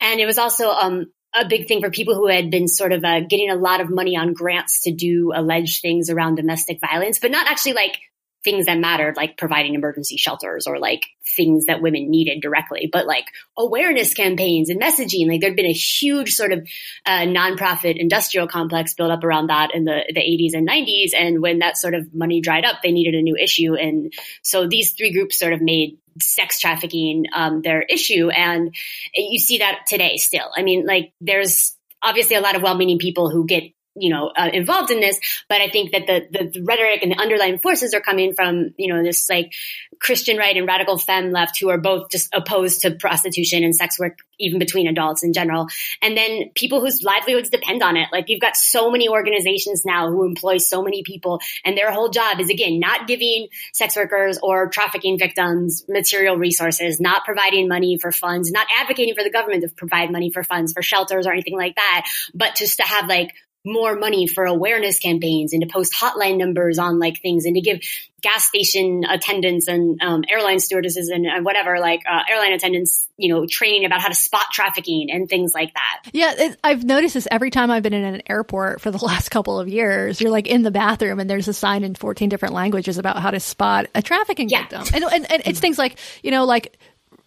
[0.00, 1.06] And it was also um,
[1.36, 3.90] a big thing for people who had been sort of uh, getting a lot of
[3.90, 7.98] money on grants to do alleged things around domestic violence, but not actually like
[8.46, 11.02] things that mattered, like providing emergency shelters or like
[11.36, 13.24] things that women needed directly, but like
[13.58, 15.28] awareness campaigns and messaging.
[15.28, 16.60] Like there'd been a huge sort of
[17.04, 21.10] uh, nonprofit industrial complex built up around that in the, the 80s and 90s.
[21.18, 23.74] And when that sort of money dried up, they needed a new issue.
[23.74, 24.12] And
[24.42, 28.30] so these three groups sort of made sex trafficking um, their issue.
[28.30, 28.74] And
[29.14, 30.50] you see that today still.
[30.56, 33.64] I mean, like there's obviously a lot of well-meaning people who get
[33.96, 35.18] you know uh, involved in this
[35.48, 38.92] but i think that the, the rhetoric and the underlying forces are coming from you
[38.92, 39.52] know this like
[40.00, 43.98] christian right and radical femme left who are both just opposed to prostitution and sex
[43.98, 45.66] work even between adults in general.
[46.02, 48.08] And then people whose livelihoods depend on it.
[48.12, 52.08] Like you've got so many organizations now who employ so many people and their whole
[52.08, 57.98] job is again not giving sex workers or trafficking victims material resources not providing money
[57.98, 61.32] for funds not advocating for the government to provide money for funds for shelters or
[61.32, 63.34] anything like that but just to have like
[63.66, 67.60] more money for awareness campaigns and to post hotline numbers on like things and to
[67.60, 67.80] give
[68.22, 73.32] gas station attendants and um, airline stewardesses and, and whatever like uh, airline attendants you
[73.32, 76.02] know training about how to spot trafficking and things like that.
[76.12, 79.30] Yeah it, i've noticed this every time i've been in an airport for the last
[79.30, 80.20] couple of years.
[80.20, 83.32] You're like in the bathroom and there's a sign in 14 different languages about how
[83.32, 84.60] to spot a trafficking yeah.
[84.60, 84.84] victim.
[84.94, 86.78] And, and, and it's things like you know like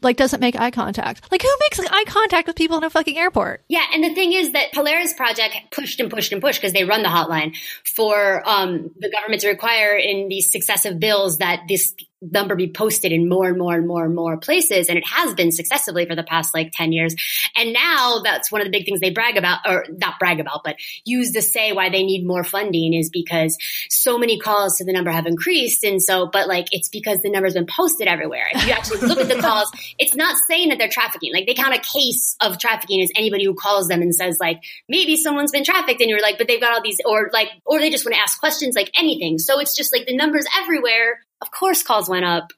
[0.02, 1.32] like doesn't make eye contact.
[1.32, 3.64] Like who makes eye contact with people in a fucking airport?
[3.68, 6.84] Yeah, and the thing is that Polaris Project pushed and pushed and pushed because they
[6.84, 11.94] run the hotline for um, the government to require in these successive bills that this
[12.22, 14.90] number be posted in more and more and more and more places.
[14.90, 17.16] And it has been successively for the past like 10 years.
[17.56, 20.62] And now that's one of the big things they brag about, or not brag about,
[20.64, 23.58] but use to say why they need more funding is because
[23.90, 25.84] so many calls to the number have increased.
[25.84, 28.48] And so, but like, it's because the number's been posted everywhere.
[28.52, 31.34] If you actually look at the calls, it's not saying that they're trafficking.
[31.34, 34.62] Like they count a case of trafficking as anybody who calls them and says like,
[34.90, 37.80] maybe someone's been trafficked and you're like, but they've got all these, or like, or
[37.80, 39.38] they just want to ask questions like anything.
[39.38, 42.52] So it's just like the numbers everywhere of course calls went up.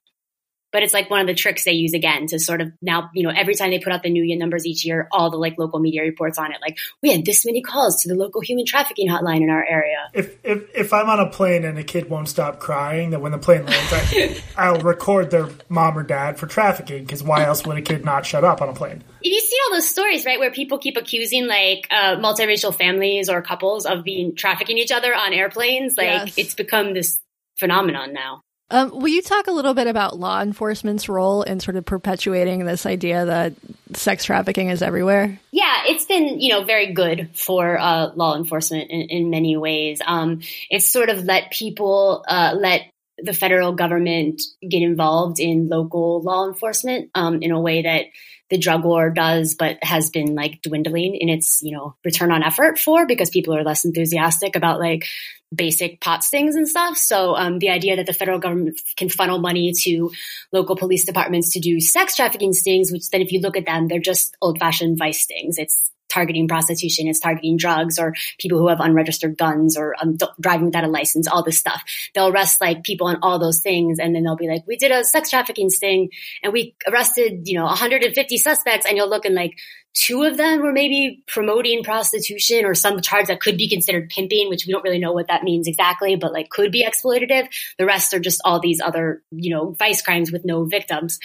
[0.71, 3.23] But it's like one of the tricks they use again to sort of now, you
[3.23, 5.57] know, every time they put out the new year numbers each year, all the like
[5.57, 6.59] local media reports on it.
[6.61, 10.09] Like we had this many calls to the local human trafficking hotline in our area.
[10.13, 13.33] If if, if I'm on a plane and a kid won't stop crying, that when
[13.33, 17.65] the plane lands, I, I'll record their mom or dad for trafficking because why else
[17.65, 19.03] would a kid not shut up on a plane?
[19.21, 23.27] If You see all those stories, right, where people keep accusing like uh, multiracial families
[23.27, 25.97] or couples of being trafficking each other on airplanes.
[25.97, 26.37] Like yes.
[26.37, 27.17] it's become this
[27.57, 28.41] phenomenon now.
[28.71, 32.65] Um, will you talk a little bit about law enforcement's role in sort of perpetuating
[32.65, 33.53] this idea that
[33.93, 35.37] sex trafficking is everywhere?
[35.51, 40.01] Yeah, it's been you know very good for uh, law enforcement in, in many ways.
[40.05, 42.83] Um, it's sort of let people uh, let
[43.17, 48.05] the federal government get involved in local law enforcement um, in a way that
[48.49, 52.43] the drug war does, but has been like dwindling in its, you know, return on
[52.43, 55.05] effort for because people are less enthusiastic about like
[55.53, 56.97] basic pot stings and stuff.
[56.97, 60.11] So um, the idea that the federal government can funnel money to
[60.51, 63.87] local police departments to do sex trafficking stings, which then if you look at them,
[63.87, 65.57] they're just old fashioned vice stings.
[65.57, 70.65] It's targeting prostitution, it's targeting drugs or people who have unregistered guns or um, driving
[70.65, 71.81] without a license, all this stuff.
[72.13, 73.97] They'll arrest like people on all those things.
[73.99, 76.09] And then they'll be like, we did a sex trafficking sting
[76.43, 78.85] and we arrested, you know, 150 suspects.
[78.85, 79.57] And you'll look and like,
[79.93, 84.49] two of them were maybe promoting prostitution or some charge that could be considered pimping,
[84.49, 87.47] which we don't really know what that means exactly, but like could be exploitative.
[87.77, 91.19] The rest are just all these other, you know, vice crimes with no victims.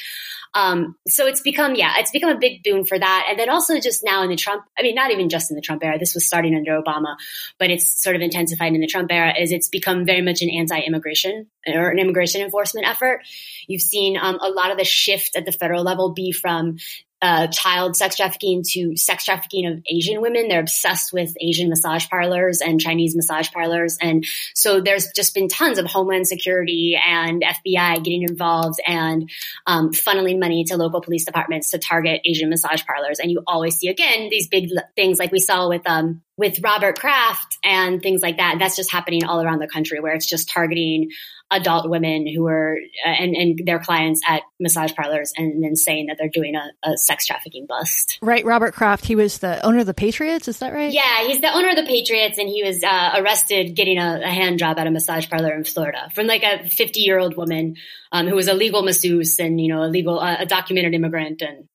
[0.54, 3.26] Um, so it's become, yeah, it's become a big boon for that.
[3.28, 5.60] And then also just now in the Trump, I mean, not even just in the
[5.60, 7.16] Trump era, this was starting under Obama,
[7.58, 10.48] but it's sort of intensified in the Trump era is it's become very much an
[10.48, 13.20] anti-immigration or an immigration enforcement effort.
[13.68, 16.78] You've seen um, a lot of the shift at the federal level be from
[17.26, 20.46] uh, child sex trafficking to sex trafficking of Asian women.
[20.46, 23.98] They're obsessed with Asian massage parlors and Chinese massage parlors.
[24.00, 24.24] And
[24.54, 29.28] so there's just been tons of Homeland Security and FBI getting involved and
[29.66, 33.18] um, funneling money to local police departments to target Asian massage parlors.
[33.18, 36.96] And you always see again these big things like we saw with um, with Robert
[36.96, 38.56] Kraft and things like that.
[38.60, 41.10] That's just happening all around the country where it's just targeting
[41.50, 42.76] adult women who are
[43.06, 46.70] uh, and, and their clients at massage parlors and then saying that they're doing a,
[46.82, 48.18] a, sex trafficking bust.
[48.20, 48.44] Right.
[48.44, 50.48] Robert Kraft, he was the owner of the Patriots.
[50.48, 50.92] Is that right?
[50.92, 54.28] Yeah, he's the owner of the Patriots and he was uh, arrested getting a, a,
[54.28, 57.76] hand job at a massage parlor in Florida from like a 50 year old woman
[58.10, 61.42] um, who was a legal masseuse and, you know, a legal, uh, a documented immigrant
[61.42, 61.68] and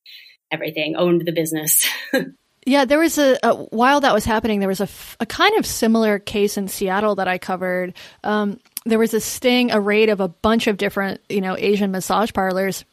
[0.51, 1.89] everything, owned the business.
[2.65, 4.59] Yeah, there was a, a, while that was happening.
[4.59, 4.87] There was a,
[5.19, 7.95] a kind of similar case in Seattle that I covered.
[8.23, 11.91] Um, there was a sting, a raid of a bunch of different, you know, Asian
[11.91, 12.85] massage parlors,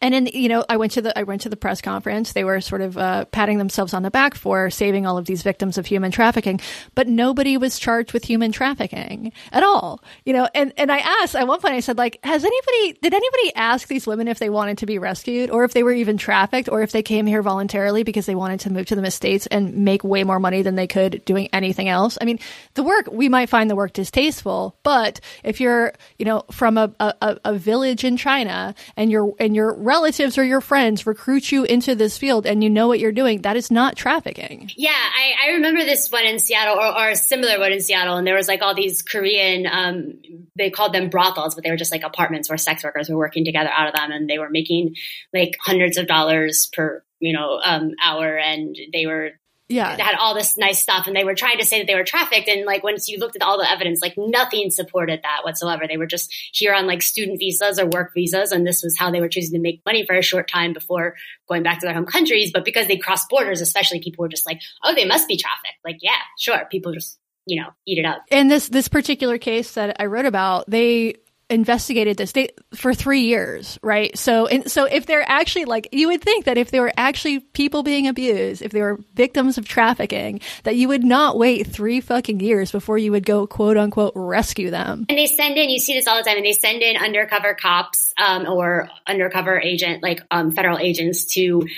[0.00, 2.32] and then you know I went to the I went to the press conference.
[2.32, 5.42] They were sort of uh, patting themselves on the back for saving all of these
[5.42, 6.60] victims of human trafficking,
[6.94, 10.02] but nobody was charged with human trafficking at all.
[10.24, 13.14] You know, and and I asked at one point I said like, has anybody did
[13.14, 16.16] anybody ask these women if they wanted to be rescued or if they were even
[16.16, 19.46] trafficked or if they came here voluntarily because they wanted to move to the states
[19.48, 22.18] and make way more money than they could doing anything else?
[22.20, 22.38] I mean,
[22.74, 26.92] the work we might find the work distasteful, but if you're you know from a
[27.00, 31.64] a, a village in China and you're and you're relatives or your friends recruit you
[31.64, 34.70] into this field and you know what you're doing, that is not trafficking.
[34.76, 38.16] Yeah, I, I remember this one in Seattle or, or, a similar one in Seattle,
[38.16, 40.14] and there was like all these Korean, um,
[40.56, 43.44] they called them brothels, but they were just like apartments where sex workers were working
[43.44, 44.96] together out of them, and they were making
[45.32, 49.30] like hundreds of dollars per you know um, hour, and they were
[49.72, 49.96] yeah.
[50.00, 52.48] had all this nice stuff and they were trying to say that they were trafficked
[52.48, 55.84] and like once you looked at all the evidence like nothing supported that whatsoever.
[55.88, 59.10] They were just here on like student visas or work visas and this was how
[59.10, 61.16] they were choosing to make money for a short time before
[61.48, 64.46] going back to their home countries but because they crossed borders especially people were just
[64.46, 65.78] like oh they must be trafficked.
[65.84, 68.22] Like yeah sure people just you know eat it up.
[68.30, 71.16] In this this particular case that i wrote about they
[71.52, 74.16] investigated this they, for three years, right?
[74.18, 77.40] So, and so if they're actually like, you would think that if there were actually
[77.40, 82.00] people being abused, if they were victims of trafficking, that you would not wait three
[82.00, 85.06] fucking years before you would go quote unquote rescue them.
[85.08, 87.54] And they send in, you see this all the time, and they send in undercover
[87.54, 91.68] cops um, or undercover agent, like um, federal agents, to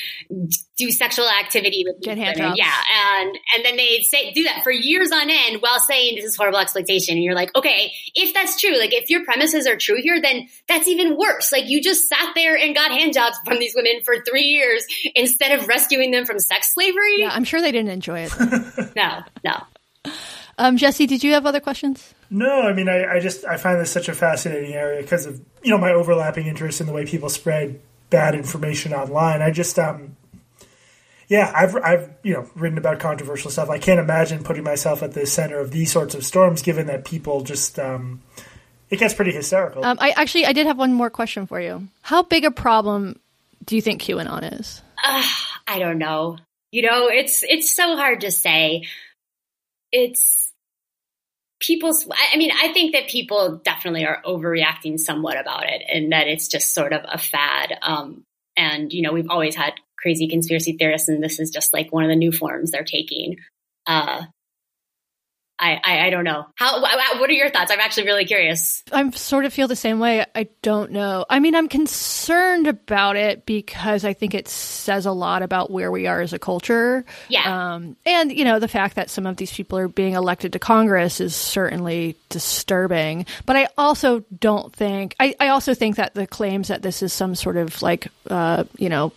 [0.76, 2.58] do sexual activity with get hand jobs.
[2.58, 2.72] Yeah,
[3.20, 6.36] and and then they say do that for years on end while saying this is
[6.36, 7.14] horrible exploitation.
[7.14, 10.48] And you're like, okay, if that's true, like if your premises are true here, then
[10.66, 11.52] that's even worse.
[11.52, 14.84] Like you just sat there and got hand jobs from these women for three years
[15.14, 17.18] instead of rescuing them from sex slavery.
[17.18, 18.96] Yeah, I'm sure they didn't enjoy it.
[18.96, 20.12] no, no.
[20.58, 22.14] Um, Jesse, did you have other questions?
[22.30, 25.40] No, I mean, I, I just I find this such a fascinating area because of
[25.62, 29.42] you know my overlapping interest in the way people spread bad information online.
[29.42, 30.16] I just um
[31.28, 33.70] yeah, I've I've you know written about controversial stuff.
[33.70, 37.04] I can't imagine putting myself at the center of these sorts of storms, given that
[37.04, 38.22] people just um,
[38.90, 39.84] it gets pretty hysterical.
[39.84, 41.88] Um, I actually I did have one more question for you.
[42.02, 43.20] How big a problem
[43.64, 44.82] do you think QAnon is?
[45.02, 45.26] Uh,
[45.66, 46.38] I don't know.
[46.70, 48.86] You know, it's it's so hard to say.
[49.92, 50.52] It's
[51.60, 52.06] people's.
[52.32, 56.48] I mean, I think that people definitely are overreacting somewhat about it, and that it's
[56.48, 57.78] just sort of a fad.
[57.80, 58.24] Um,
[58.56, 62.04] and you know, we've always had crazy conspiracy theorists, and this is just like one
[62.04, 63.38] of the new forms they're taking.
[63.86, 64.24] Uh,
[65.58, 66.46] I, I, I don't know.
[66.56, 66.82] How?
[66.82, 67.70] What are your thoughts?
[67.70, 68.82] I'm actually really curious.
[68.92, 70.26] I sort of feel the same way.
[70.34, 71.24] I don't know.
[71.30, 75.90] I mean, I'm concerned about it because I think it says a lot about where
[75.90, 77.04] we are as a culture.
[77.28, 77.74] Yeah.
[77.74, 80.58] Um, and you know, the fact that some of these people are being elected to
[80.58, 83.24] Congress is certainly disturbing.
[83.46, 85.14] But I also don't think.
[85.18, 88.64] I, I also think that the claims that this is some sort of like, uh,
[88.76, 89.12] you know,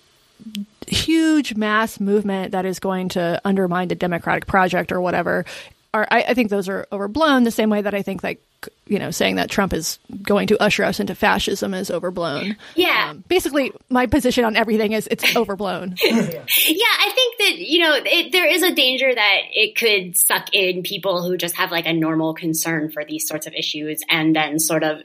[0.87, 5.45] huge mass movement that is going to undermine the democratic project or whatever
[5.93, 8.41] are I, I, think those are overblown the same way that I think like
[8.87, 12.57] you know saying that Trump is going to usher us into fascism is overblown.
[12.75, 13.09] Yeah.
[13.11, 15.95] Um, basically my position on everything is it's overblown.
[16.01, 20.53] yeah, I think that you know it, there is a danger that it could suck
[20.53, 24.35] in people who just have like a normal concern for these sorts of issues and
[24.35, 25.01] then sort of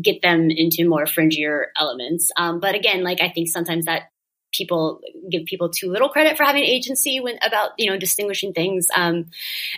[0.00, 2.30] get them into more fringier elements.
[2.36, 4.04] Um, but again, like I think sometimes that
[4.52, 5.00] people
[5.30, 8.86] give people too little credit for having agency when about you know distinguishing things.
[8.94, 9.26] Um,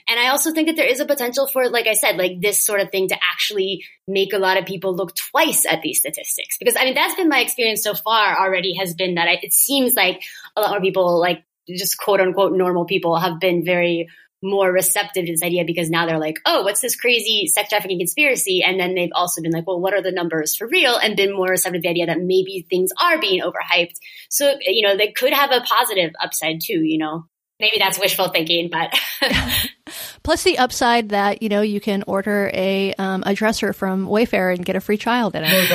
[0.09, 2.59] and i also think that there is a potential for like i said like this
[2.59, 6.59] sort of thing to actually make a lot of people look twice at these statistics.
[6.59, 9.53] Because i mean that's been my experience so far already has been that I, it
[9.53, 10.22] seems like
[10.57, 14.09] a lot more people like just quote unquote normal people have been very
[14.45, 17.99] more receptive to this idea because now they're like, oh, what's this crazy sex trafficking
[17.99, 18.62] conspiracy?
[18.62, 20.97] And then they've also been like, well, what are the numbers for real?
[20.97, 23.95] And been more receptive to the idea that maybe things are being overhyped.
[24.28, 27.24] So, you know, they could have a positive upside too, you know?
[27.61, 28.92] Maybe that's wishful thinking, but.
[30.22, 34.55] Plus the upside that, you know, you can order a, um, a dresser from Wayfair
[34.55, 35.72] and get a free child in it.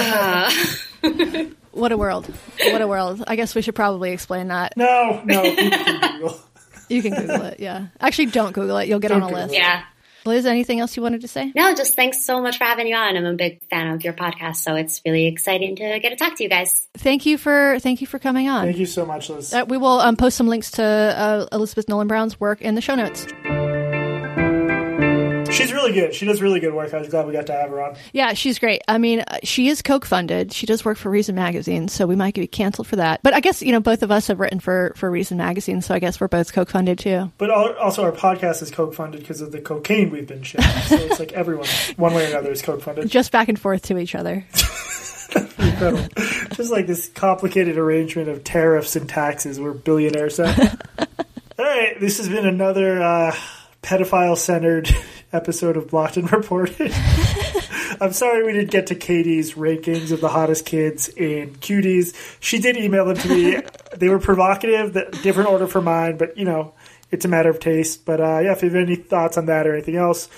[0.00, 1.44] uh.
[1.72, 2.32] what a world.
[2.60, 3.24] What a world.
[3.26, 4.76] I guess we should probably explain that.
[4.76, 6.38] No, no.
[6.88, 7.60] You can Google it.
[7.60, 7.86] Yeah.
[8.00, 8.88] Actually, don't Google it.
[8.88, 9.54] You'll get don't on a Google list.
[9.54, 9.58] It.
[9.58, 9.82] Yeah.
[10.24, 11.52] Liz, anything else you wanted to say?
[11.54, 13.16] No, just thanks so much for having you on.
[13.16, 16.36] I'm a big fan of your podcast, so it's really exciting to get to talk
[16.36, 16.86] to you guys.
[16.94, 18.66] Thank you for thank you for coming on.
[18.66, 19.54] Thank you so much, Liz.
[19.54, 22.82] Uh, we will um, post some links to uh, Elizabeth Nolan Brown's work in the
[22.82, 23.26] show notes.
[25.52, 26.14] She's really good.
[26.14, 26.92] She does really good work.
[26.94, 27.96] I was glad we got to have her on.
[28.12, 28.82] Yeah, she's great.
[28.88, 30.52] I mean, uh, she is Koch funded.
[30.52, 33.22] She does work for Reason Magazine, so we might be canceled for that.
[33.22, 35.94] But I guess you know both of us have written for for Reason Magazine, so
[35.94, 37.30] I guess we're both Koch funded too.
[37.38, 40.66] But also, our podcast is Coke funded because of the cocaine we've been shipping.
[40.86, 43.08] so it's like everyone, one way or another, is Coke funded.
[43.08, 44.44] Just back and forth to each other.
[45.58, 46.08] Incredible.
[46.54, 50.40] Just like this complicated arrangement of tariffs and taxes where billionaires.
[51.58, 53.36] All right, this has been another uh,
[53.88, 54.94] pedophile centered
[55.32, 56.92] episode of Blocked and Reported.
[58.00, 62.14] I'm sorry we didn't get to Katie's rankings of the hottest kids in cuties.
[62.38, 63.62] She did email them to me.
[63.96, 66.74] they were provocative, different order for mine, but you know,
[67.10, 68.04] it's a matter of taste.
[68.04, 70.28] But uh, yeah, if you have any thoughts on that or anything else,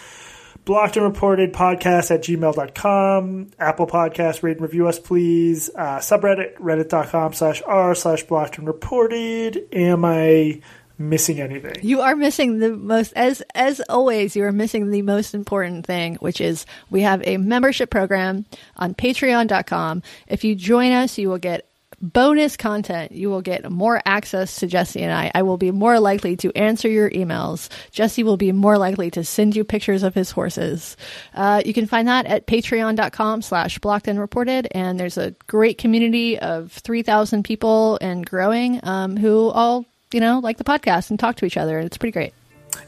[0.65, 5.71] blocked and reported podcast at gmail.com, Apple Podcast, rate and review us, please.
[5.75, 9.67] Uh, subreddit, reddit.com slash r slash blocked and reported.
[9.73, 10.61] Am I
[11.01, 11.75] missing anything?
[11.83, 16.17] You are missing the most as as always, you are missing the most important thing,
[16.17, 18.45] which is we have a membership program
[18.77, 20.03] on patreon.com.
[20.29, 21.67] If you join us, you will get
[22.01, 23.13] bonus content.
[23.13, 25.31] You will get more access to Jesse and I.
[25.35, 27.69] I will be more likely to answer your emails.
[27.91, 30.97] Jesse will be more likely to send you pictures of his horses.
[31.35, 34.69] Uh, you can find that at patreon.com slash blocked and reported.
[34.71, 40.39] And there's a great community of 3,000 people and growing um, who all, you know,
[40.39, 41.79] like the podcast and talk to each other.
[41.79, 42.35] It's pretty great.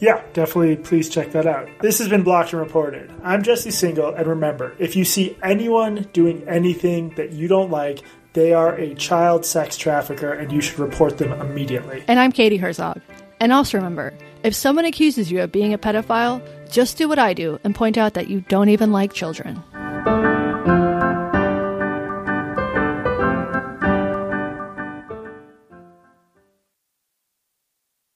[0.01, 1.68] Yeah, definitely please check that out.
[1.81, 3.12] This has been Blocked and Reported.
[3.23, 8.03] I'm Jesse Singal, and remember, if you see anyone doing anything that you don't like,
[8.33, 12.03] they are a child sex trafficker and you should report them immediately.
[12.09, 13.01] And I'm Katie Herzog.
[13.41, 17.35] And also remember, if someone accuses you of being a pedophile, just do what I
[17.35, 19.62] do and point out that you don't even like children.